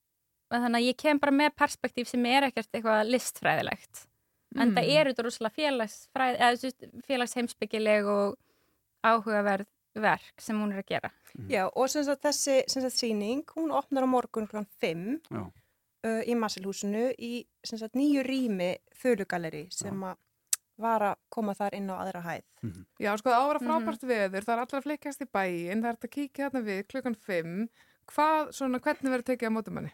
[0.60, 4.08] þannig að ég kem bara með perspektíf sem er ekkert eitthvað listfræðilegt
[4.60, 4.96] en það Mm.
[5.00, 8.38] eru þetta rosalega félagsfræð, eða, þú veist, félagsheimsbyggileg og
[9.04, 9.66] áhugaverð
[9.96, 11.10] verk sem hún er að gera.
[11.52, 14.64] Já, og sem sagt þessi sem sagt síning, hún opnar á morgun kl.
[14.80, 15.42] 5 Já.
[16.04, 20.16] uh, í Masselhúsinu í sem sagt nýju rými þölugalleri sem að
[20.82, 22.44] var að koma þar inn á aðra hæð.
[23.00, 23.68] Já, sko, það á að vera Mhm.
[23.70, 26.88] frábært veður, það er allir að flikast í bæin, það er að kíkja þarna við
[26.88, 27.70] klukkan 5.
[28.08, 29.92] Hvað, svona, hvernig verður tekið á mótum henni?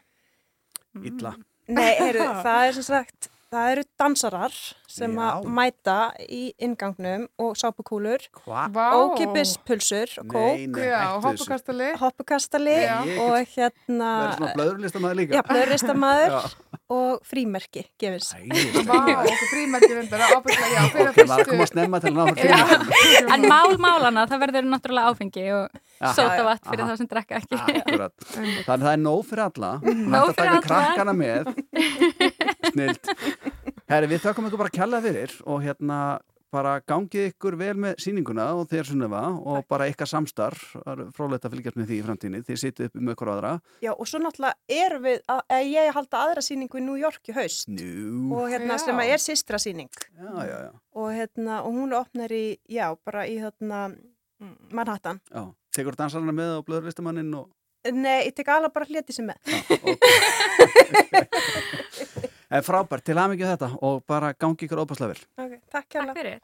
[0.96, 1.34] Illa.
[1.68, 4.56] Nei, heyrðu, það er sem sagt, það eru dansarar
[4.88, 5.22] sem Já.
[5.28, 5.96] að mæta
[6.28, 11.88] í ingangnum og sápukúlur, ókipis pulsur og kók, Nei, nei, Já, hoppukastali.
[12.00, 12.76] hoppukastali
[13.24, 14.10] og hérna...
[14.56, 16.38] Blöðurlistamæður líka Já, blöðurlistamæður
[16.98, 18.30] og frímerki gefins.
[18.88, 18.96] Vá,
[19.50, 23.32] frímerki reyndar, ábygglega, já, fyrir Ok, var að koma snemma til að ná fyrir frímerki.
[23.36, 26.12] En mál málana, það verður náttúrulega áfengi og Já.
[26.16, 27.58] sótavatt fyrir það sem drekka ekki.
[27.58, 28.14] Akkurat.
[28.32, 29.72] Þannig að það er nóg fyrir alla.
[29.84, 30.62] Nóg Þetta fyrir alla.
[30.68, 31.52] krakkana með.
[32.72, 33.12] Snilt.
[33.88, 36.00] Herri, við þökkum ykkur bara kella fyrir og hérna
[36.48, 41.44] bara gangið ykkur vel með sýninguna og þér Sunneva og bara ykkar samstarf er frólægt
[41.44, 43.50] að fylgjast með því í framtíðinni þið sitið upp með ykkur aðra
[43.84, 47.28] Já, og svo náttúrulega erum við, að, að ég halda aðra sýningu í New York
[47.28, 47.84] í haust Nú.
[48.38, 48.80] og hérna Já.
[48.86, 50.72] sem að er systra sýning Já, já, já.
[51.04, 55.20] og hérna, og hún opnar í, já, bara í hérna mm, Manhattan.
[55.28, 55.44] já.
[55.76, 57.52] Tekur dansarana með og blöður listamannin og
[57.92, 59.36] Nei, ég tek alveg bara hléti sem með.
[62.48, 65.20] En frábært, til aðmyggju þetta og bara gangi ykkur óbærslega vel.
[65.44, 66.40] Ok, takk Takk fyrir.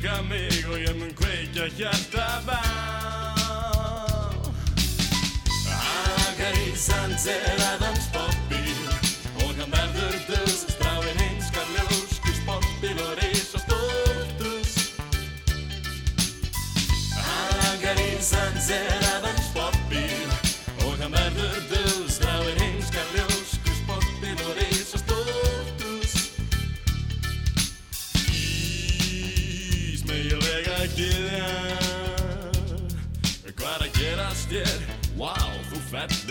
[0.00, 2.29] Mun dyrka mig og ég mun kveikja hjarta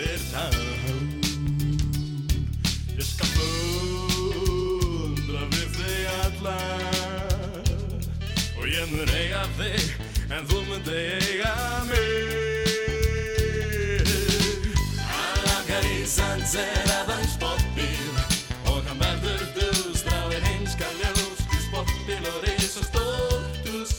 [0.00, 0.54] fellir tán
[2.96, 6.58] Ég skal fundra við þig alla
[8.58, 9.84] Og ég mun eiga þig
[10.30, 11.54] en þú munt eiga
[11.88, 11.98] mig.
[15.10, 18.14] Hann langar í sandserðan sportbíl
[18.70, 23.92] og hann verður dus Dráir heimska ljós í sportbíl og risa stórtus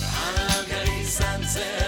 [0.00, 1.81] Hann langar í sandserðan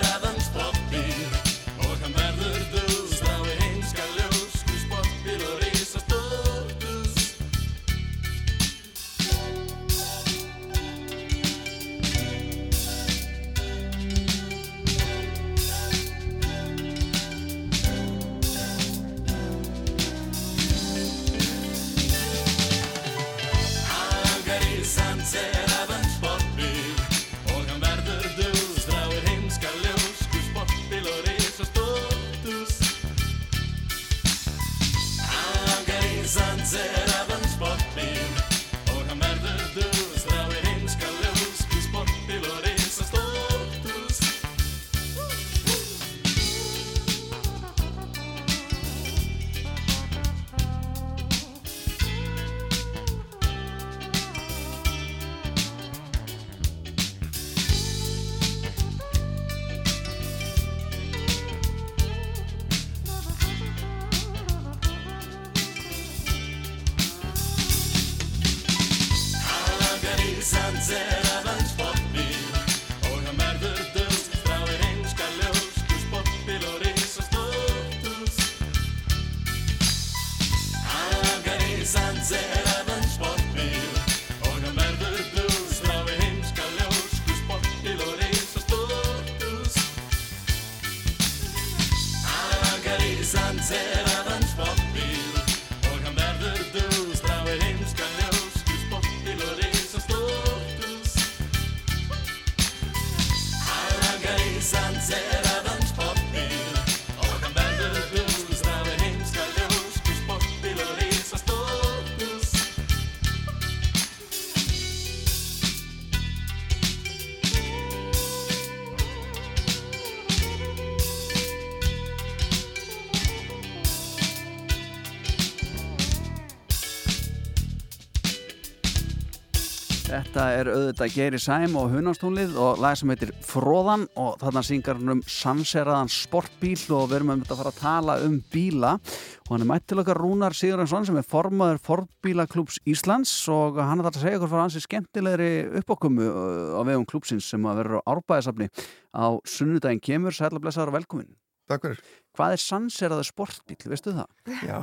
[130.55, 135.13] er auðvitað Geiri Sæm og Hunastúnlið og lag sem heitir Fróðan og þarna syngar hann
[135.17, 139.51] um sanseraðan sportbíl og við erum um þetta að fara að tala um bíla og
[139.51, 144.09] hann er mætt til okkar Rúnar Sigurðarsson sem er formaður Fordbílaklúps Íslands og hann er
[144.09, 145.51] þetta að segja okkur frá hansi skemmtilegri
[145.81, 148.71] uppákomu uh, á vegum klúpsins sem að verður á árbæðisafni
[149.15, 151.33] á sunnudaginn kemur, sætla blessaður og velkomin.
[151.71, 152.05] Takk fyrir.
[152.37, 154.31] Hvað er sanseraður sportbíl, veistu það?
[154.69, 154.79] Já,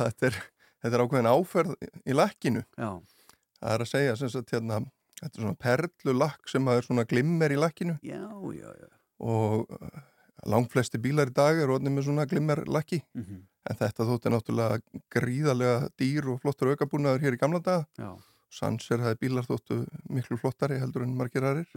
[0.00, 0.42] þetta er,
[0.82, 1.76] þetta er ákveðin áferð
[2.08, 2.64] í lakkinu.
[2.76, 2.92] Já.
[3.62, 4.80] Það er að segja sem sagt hérna,
[5.22, 7.98] þetta er svona perlulakk sem er svona glimmer í lakkinu.
[8.06, 8.24] Já,
[8.56, 8.90] já, já.
[9.22, 10.02] Og uh,
[10.50, 13.02] langflesti bílar í dag eru orðin með svona glimmerlakki.
[13.18, 13.46] Mhm.
[13.70, 17.84] En þetta þótti náttúrulega gríðarlega dýr og flottur aukabúnaður hér í gamla daga.
[17.94, 18.16] Já.
[18.52, 19.78] Sanser hefði bílar þóttu
[20.12, 21.68] miklu flottari heldur en margir aðrir.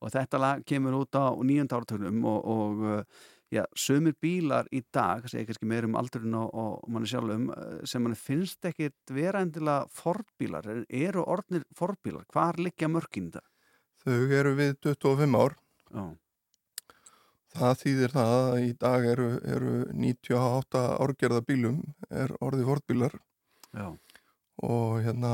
[0.00, 4.82] Og þetta lag kemur út á nýjönda áratögnum og, og uh, já, sömur bílar í
[4.94, 8.68] dag, það segir kannski meir um aldurinn og, og manni sjálfum, uh, sem manni finnst
[8.68, 13.46] ekkit vera endilega fordbílar, eru orðnir fordbílar, hvar liggja mörkin það?
[14.04, 15.56] Þau eru við 25 ár.
[15.92, 16.04] Já.
[17.58, 21.78] Það þýðir það að í dag eru, eru 98 árgerða bílum
[22.12, 23.14] er orðið fordbílar
[23.72, 23.86] Já.
[24.68, 25.32] og hérna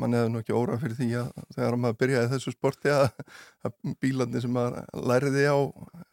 [0.00, 3.08] mann hefði nú ekki óra fyrir því að þegar maður byrjaði þessu sporti að,
[3.66, 5.58] að bílarnir sem maður læriði á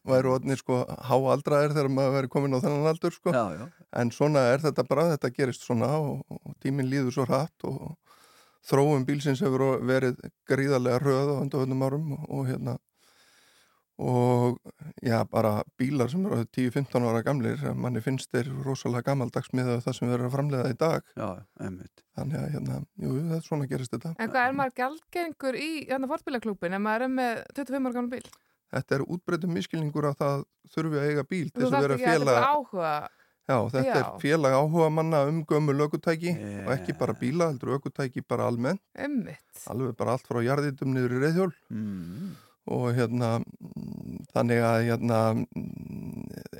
[0.09, 3.65] væru orðnir sko háaldraðir þegar maður veri komin á þennan aldur sko já, já.
[4.01, 7.95] en svona er þetta bara, þetta gerist svona og, og tíminn líður svo hratt og
[8.67, 10.19] þróum bílsins hefur verið
[10.49, 12.77] gríðarlega röð á undanfjöndum árum og, og hérna
[13.97, 14.59] og
[15.01, 19.95] já, bara bílar sem eru 10-15 ára gamlir manni finnst þeir rosalega gammaldags með það
[19.97, 21.29] sem erum að framleiða í dag Já,
[22.17, 25.71] Þannig að hérna, jú, það er svona gerist þetta En hvað er maður gjaldgengur í
[25.89, 28.29] hérna fórbílaklúpin ef maður er með 25 ára gamla bíl?
[28.73, 30.41] Þetta er útbreytum miskilningur að það
[30.73, 32.95] þurfi að eiga bíl til þess að vera félag áhuga
[33.47, 33.99] Já, þetta Já.
[34.01, 36.33] er félag áhuga manna um gömul ökutæki
[36.65, 39.61] og ekki bara bíla, heldur ökutæki bara almennt Einmitt.
[39.71, 42.33] alveg bara allt frá jarðitum niður í reyðhjól mm.
[42.75, 43.29] og hérna
[44.33, 45.21] þannig að hérna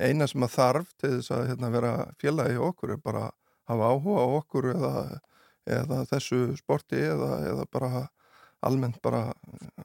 [0.00, 3.36] eina sem að þarf til þess að hérna, vera félagi hjá okkur er bara að
[3.68, 4.94] hafa áhuga á okkur eða,
[5.68, 8.06] eða þessu sporti eða, eða bara
[8.66, 9.20] almennt bara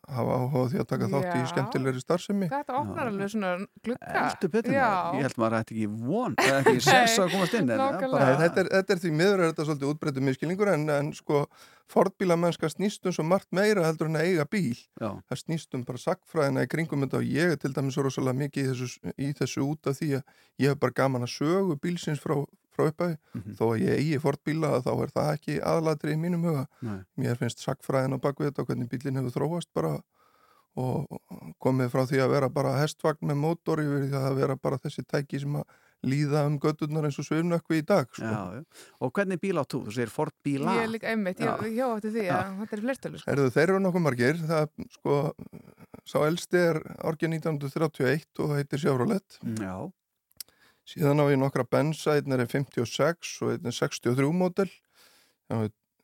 [0.10, 1.50] hafa áhuga á því að taka þátt í Já.
[1.52, 2.48] skemmtilegri starfsemi.
[2.50, 3.52] Þetta opnar alveg svona
[3.86, 4.74] maður.
[4.74, 7.70] Ég held maður ætti ekki von, eða ekki sens að komast inn.
[7.70, 11.12] en bara- þetta, er, þetta er því miður er þetta svolítið útbreyttu miskilningur en, en
[11.14, 11.44] sko
[11.94, 14.74] fordbílamennska snýst um svo margt meira heldur en að eiga bíl.
[15.02, 15.12] Já.
[15.30, 18.40] Það snýst um bara sakfræðina í kringum þetta og ég er til dæmis svo rosalega
[18.42, 20.24] mikið í þessu, í þessu út af því að
[20.64, 22.40] ég hef bara gaman að sögu bílsins frá,
[22.76, 23.18] frá upphæði.
[23.36, 23.56] Mhm.
[23.60, 26.66] Þó að ég eigi fordbíla þá er það ekki aðlatri í mínum huga.
[26.82, 27.00] Nei.
[27.18, 29.96] Mér finnst sakfræðin á bakvið þetta og hvernig bílinn hefur þróast bara
[30.76, 31.06] og
[31.62, 35.04] komið frá því að vera bara hestvagn með mótor yfir því að vera bara þessi
[35.06, 35.66] tæki sem að
[36.04, 38.26] líða um götturnar eins og svifnökvi í dag sko.
[38.26, 38.64] Já, já.
[39.00, 39.84] Og hvernig bíl átt þú?
[39.86, 40.74] Þú segir Ford bíla.
[40.76, 41.70] Ég er líka einmitt, ég Já.
[41.78, 42.34] hjá eftir því Já.
[42.42, 43.20] að þetta er fleirtölu.
[43.22, 43.32] Sko.
[43.32, 44.68] Herðu, þeir eru nokkuð margir það,
[44.98, 45.34] sko,
[46.04, 49.76] sá elsti er árið 1931 og heitir Chevrolet Já.
[50.90, 54.70] Síðan á ég nokkra bensa, einn er 56 og einn er 63 mótel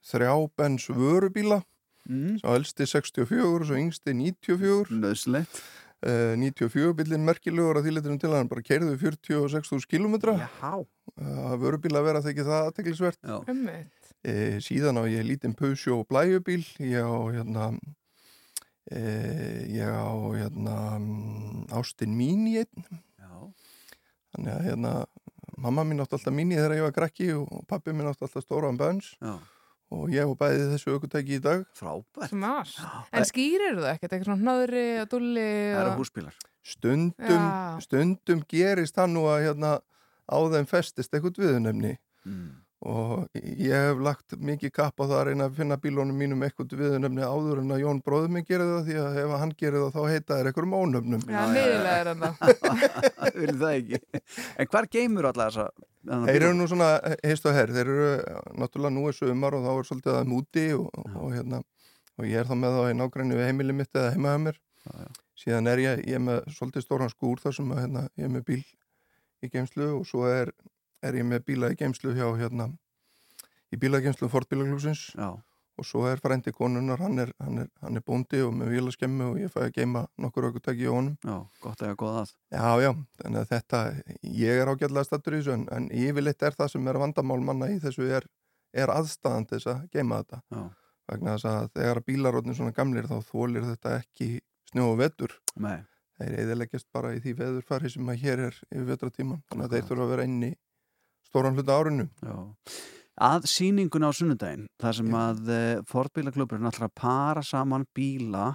[0.09, 1.59] þrjá bens vörubíla
[2.07, 2.39] mm.
[2.41, 5.61] sá elsti 64 og svo yngsti 94 Nöðslegt
[5.99, 10.69] Uh, 94 bílinn merkilegur að þýletunum til að hann bara keirðu 46.000 kilometra Já.
[11.19, 13.19] Uh, Vörubíl að vera þekki það aðteklisvert
[13.51, 14.13] Einmitt.
[14.23, 16.63] uh, Síðan á ég lítinn Peugeot blæjubíl.
[16.79, 22.87] Ég á hérna uh, Ég á hérna mm, Ástin Mini einn.
[22.87, 23.08] Já.
[24.39, 24.93] Þannig að hérna
[25.59, 28.77] Mamma mín átti alltaf Mini þegar ég var krakki og pappi mín átti alltaf stóran
[28.79, 29.33] Já.
[29.91, 31.65] og ég og bæði þessu aukutæki í dag.
[31.75, 32.31] Frábært.
[33.11, 36.39] En skýrir það ekkert, eitthvað svona hnáðri og dulli Það eru húsbílar.
[36.63, 37.49] Stundum,
[37.83, 39.73] stundum gerist það nú að hérna,
[40.31, 42.49] á þeim festist eitthvað viðunefni mm.
[42.79, 46.77] Og ég hef lagt mikið kapp á það að reyna að finna bílónum mínum eitthvað
[46.79, 49.97] viðunefni áður en að Jón bróður minn gerir það því að ef hann gerir það
[49.97, 51.25] þá heita þær einhverjum ónöfnum.
[51.27, 52.37] Já, niðurlega er hann það.
[53.35, 54.23] Vil það ekki?
[54.55, 55.67] En hvar geymur alla þessa
[56.09, 56.89] Þeir eru nú svona
[57.27, 58.11] heist og herr þeir eru
[58.55, 61.59] náttúrulega nú er sömar og þá er svolítið að múti og, og, hérna,
[62.15, 64.61] og ég er þá með þá í nágræni við heimili mitt eða heima hjá mér.
[65.39, 66.87] Síðan er ég, ég er með svolítið
[71.01, 72.71] að, ég er ég með bíla í geimslu hjá hérna,
[73.71, 75.09] í bílageimslu Ford bílaglúsins
[75.79, 79.29] og svo er frændi konunnar, hann er, hann er, hann er bóndi og með vélaskemmu
[79.29, 82.83] og ég fæ að geima nokkur aukutæki í honum Já, gott að goða það Já,
[82.83, 83.81] já, þannig að þetta,
[84.41, 87.71] ég er ágætlega stattur í þessu en, en yfirleitt er það sem er vandamál manna
[87.71, 88.27] í þessu er,
[88.75, 90.41] er aðstæðan til þess að geima þetta.
[90.51, 90.65] Já.
[91.09, 94.27] Vegna þess að þegar bílarótnin svona gamlir þá þólir þetta ekki
[94.69, 95.37] snjó og vetur.
[95.57, 95.79] Nei.
[96.19, 99.39] Þeir eðileggjast bara í því veðurfari sem að hér er yfir vetratíman.
[99.49, 100.51] Þannig að þeir þurfa að vera inn í
[101.29, 102.07] stóran hluta árinu.
[102.25, 102.37] Já.
[103.19, 108.53] Að síningun á sunnudaginn, þar sem að uh, Fordbílaklubburinn ætlar að para saman bíla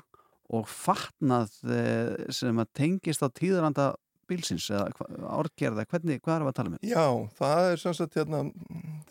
[0.55, 3.93] og fatnað uh, sem að tengist á tíðaranda
[4.29, 4.89] bílsins eða
[5.37, 6.79] árgerða, hvernig, hvað erum við að tala um?
[6.89, 7.07] Já,
[7.39, 8.41] það er sem sagt hérna,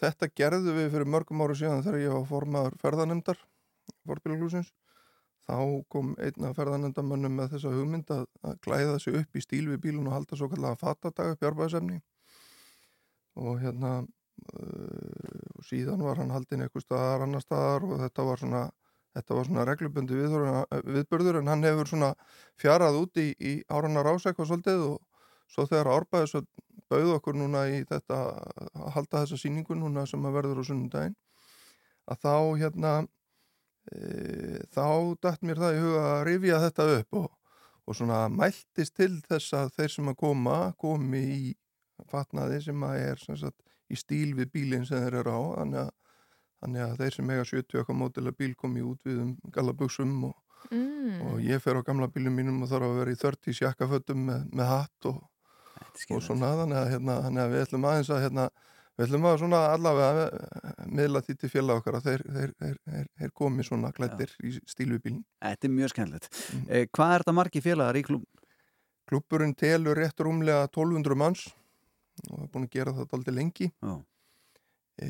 [0.01, 3.43] þetta gerðu við fyrir mörgum áru síðan þegar ég var formaður ferðanemdar
[4.07, 4.71] Fordbílaklúsins.
[5.43, 5.57] Þá
[5.91, 9.81] kom einn af ferðanemdamönnum með þessa hugmynd að, að glæða sig upp í stíl við
[9.85, 11.99] bílun og halda svo kallega fatadaga arbæðsefni.
[13.39, 18.43] Og hérna, uh, og síðan var hann haldinn eitthvað staðar annar staðar og þetta var
[18.43, 18.63] svona,
[19.17, 22.13] þetta var svona reglubundi viðbörður en hann hefur svona
[22.61, 25.01] fjarað út í, í áranar ásækva svolítið og
[25.53, 26.47] svo þegar árbæðis að
[26.91, 31.15] bauð okkur núna í þetta að halda þessa síningu núna sem að verður á sunnundaginn
[32.11, 32.93] að þá hérna
[33.91, 33.99] e,
[34.73, 34.87] þá
[35.23, 37.29] dætt mér það í huga að rifja þetta upp og,
[37.87, 41.53] og svona mæltist til þess að þeir sem að koma komi í
[42.11, 43.59] fatnaði sem að er sem sagt,
[43.91, 45.91] í stíl við bílinn sem þeir eru á þannig að,
[46.63, 50.39] þannig að þeir sem eiga 70 okkar mótilega bíl komi út við um gallabuxum og,
[50.71, 51.17] Mm.
[51.27, 54.45] og ég fer á gamla bílum mínum og þarf að vera í 30 sjakkafötum með,
[54.55, 55.17] með hatt og,
[56.15, 58.45] og svona þannig að, hérna, þannig að við ætlum aðeins að hérna,
[58.95, 62.77] við ætlum að svona allavega eh, miðla því til félag okkar að þeir, þeir, þeir,
[62.93, 65.25] þeir, þeir komi svona klættir í stíl við bílinn.
[65.43, 66.29] Þetta er mjög skemmtilegt.
[66.69, 68.23] Eh, hvað er þetta margi félagar í klub?
[69.11, 71.43] Klubburinn telur rétt rúmlega 1200 manns
[72.29, 73.69] og er búin að gera þetta aldrei lengi.
[75.01, 75.07] E,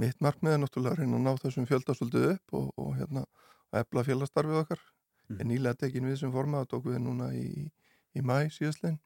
[0.00, 3.24] mitt markmið er náttúrulega að reyna að ná þessum fjöldasöldu upp og, og hérna
[3.72, 4.84] að efla félagsstarfið okkar.
[5.28, 5.38] Mm.
[5.38, 7.66] Er nýlega tekin við sem forma og tók við núna í,
[8.14, 9.00] í mæ síðastlegin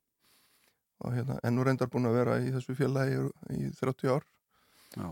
[1.05, 3.19] og hérna ennú reyndar búin að vera í þessu félagi
[3.53, 4.25] í 30 ár.
[4.97, 5.11] Já.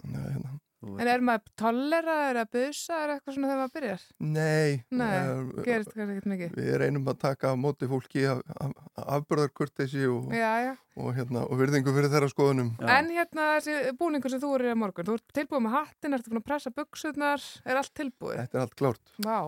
[0.00, 0.54] Þannig að hérna
[0.86, 4.02] En er maður tollera, er að busa, er eitthvað svona þegar maður byrjar?
[4.20, 6.50] Nei, Nei, eh, gerist kannski ekkert mikið.
[6.60, 8.74] Við reynum að taka á móti fólki af, af,
[9.16, 10.74] afbörðarkurtesi og, Já, já.
[11.00, 12.70] og, hérna, og virðingu fyrir þeirra skoðunum.
[12.84, 16.30] En hérna þessi búningur sem þú eru í morgun, þú ert tilbúið með hattin, ertu
[16.32, 18.36] búin að pressa buksunar, er allt tilbúið?
[18.44, 19.04] Þetta er allt klárt.
[19.26, 19.38] Vá.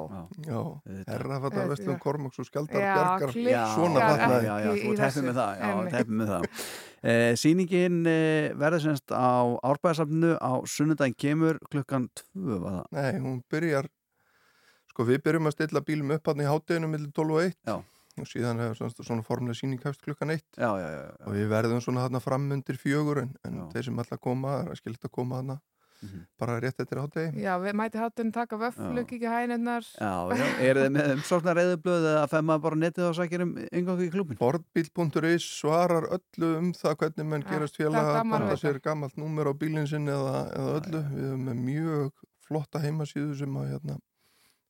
[0.49, 0.61] Já,
[1.13, 2.95] herra fattar Þetta- vestlum Kormáks og skjaldar Já,
[3.29, 4.45] klikkar Svona fatnaði.
[4.49, 6.69] Já, já, í- þú teppið með það, já, teppið með það.
[6.99, 12.89] Eh, sýningin eh, verður semst á árbæðasafninu á sunnudaginn kemur klukkan tvö, var það?
[12.97, 13.87] Nei, hún byrjar
[14.91, 17.77] sko við byrjum að stilla bílum upp hann í hátteginu millir 12 og 1 já.
[18.19, 20.89] og síðan er svona, svona formulega síning hefst klukkan 1 já, já,
[21.23, 24.73] og við verðum svona þarna fram undir fjögur en, en þeir sem að koma er
[24.75, 25.45] að skilta að koma
[25.99, 26.27] þarna Mhm.
[26.39, 29.05] bara rétt eftir hátegi Já, við mæti háttun taka vöflu, Já.
[29.05, 29.83] kíkja hænirnar.
[29.99, 33.43] Já, já, eru þið með umsóknar reyðublöð eða fem maður bara á netið og sækir
[33.43, 34.39] um yngangu í klúbin?
[34.39, 38.69] Borðbíl.is svarar öllu um það hvernig menn Ja, gerast er gaman að bara vita.
[38.69, 42.13] sér gammalt númer á bílinn sinn eða, eða öllu við erum með mjög
[42.47, 43.99] flotta heimasíðu sem að hérna,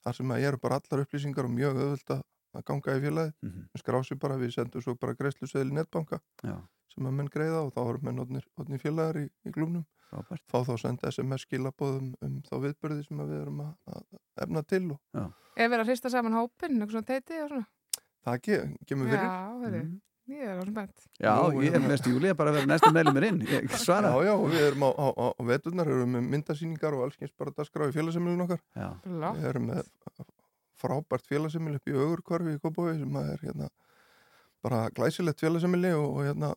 [0.05, 2.23] þar sem að eru bara allar upplýsingar og mjög auðvöld að
[2.57, 3.69] að ganga í félagið mm Mhm.
[3.77, 6.57] skrá sig bara, við sendum svo bara greiðsluseðil í netbanka Já.
[6.89, 7.85] sem að menn greiða og þá
[10.09, 10.45] í, í Frábært.
[10.49, 14.45] fá þá að senda SMS skilabóðum um þá viðbörði sem að við erum að, að
[14.47, 15.25] efna til og Já.
[15.59, 17.67] Ef við erum að hrista saman hópin, eitthvað svona teiti og svona.
[18.29, 19.89] það ke kemur fyrir Já, verður.
[20.29, 21.05] Ég er alveg spennt.
[21.25, 24.11] Já, Nú, ég er hérna- mest júli bara að vera næstu meðlumir inn Ég svara
[24.13, 27.55] Já, já, við erum á, á, á, á veturnar, erum með myndasýningar og allskyns bara
[27.57, 28.61] dagskrá í félagsemilin okkar.
[28.77, 28.91] Já.
[29.09, 29.89] Við erum með
[30.79, 33.71] frábært félagsemil upp í augurkvarfi í Kópavogi sem að er hérna
[34.65, 36.53] bara glæsilegt félagsemili og, og hérna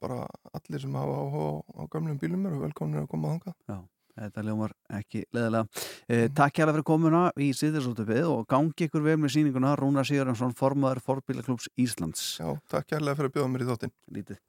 [0.00, 0.24] bara
[0.56, 3.54] allir sem hafa áhuga á, á gamlum bílum eru velkominir að koma að hanga.
[3.68, 3.78] Já,
[4.24, 5.84] þetta ljómar ekki leðilega.
[6.08, 10.56] Eh, takk hjá fyrir komuna í Sýðirsóttöfið og gangi ykkur vel með sýninguna Rúnar Sigurðarsson,
[10.58, 12.34] formaður Forbílaklúps Íslands.
[12.40, 13.94] Já, takk kærlega fyrir að bjóða mér í þáttinn.
[14.16, 14.42] Lítið.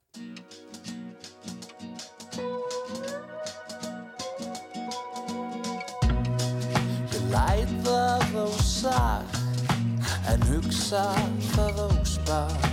[7.12, 9.40] Ég læt það á sag
[10.30, 11.02] En hugsa
[11.52, 12.71] það á spar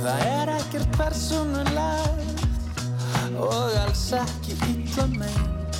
[0.00, 2.44] Það er ekkert persónulegt
[3.36, 5.76] Og alls ekki illa meint.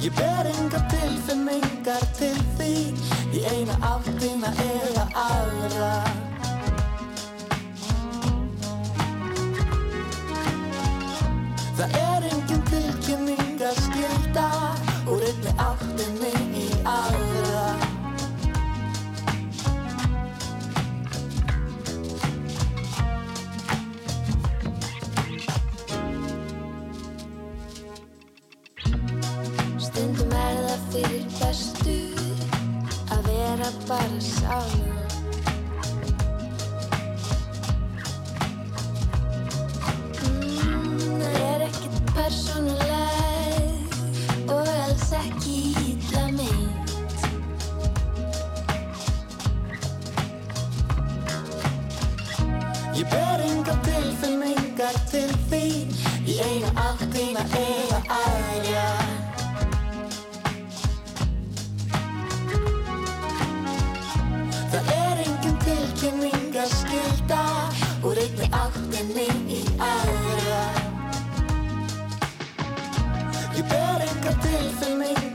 [0.00, 2.74] Ég ber engar tilfinningar til því
[3.30, 5.90] Í eina áttina eða aðra.
[11.78, 12.09] Það er
[33.90, 34.70] bara saman.
[40.22, 43.74] Mm, það er ekkert persónuleg
[44.46, 45.56] og alls ekki
[45.88, 47.18] illa meint.
[52.94, 55.88] Ég ber engar tilfinningar til þín
[56.30, 56.99] Í eina áttina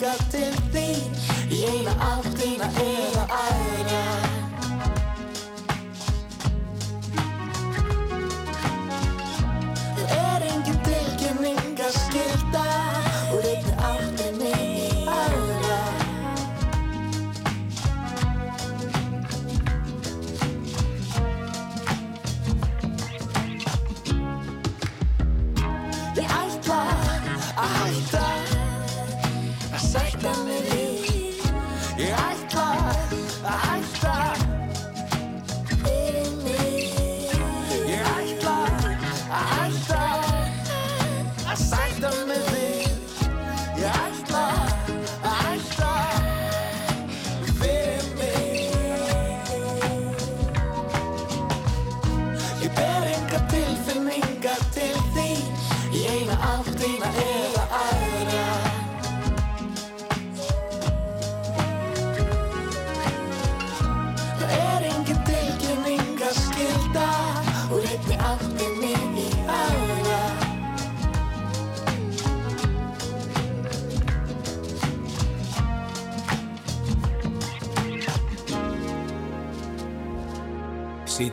[0.06, 1.16] tilfinningar til þín
[1.50, 3.75] Í eina áttina eða aðra Það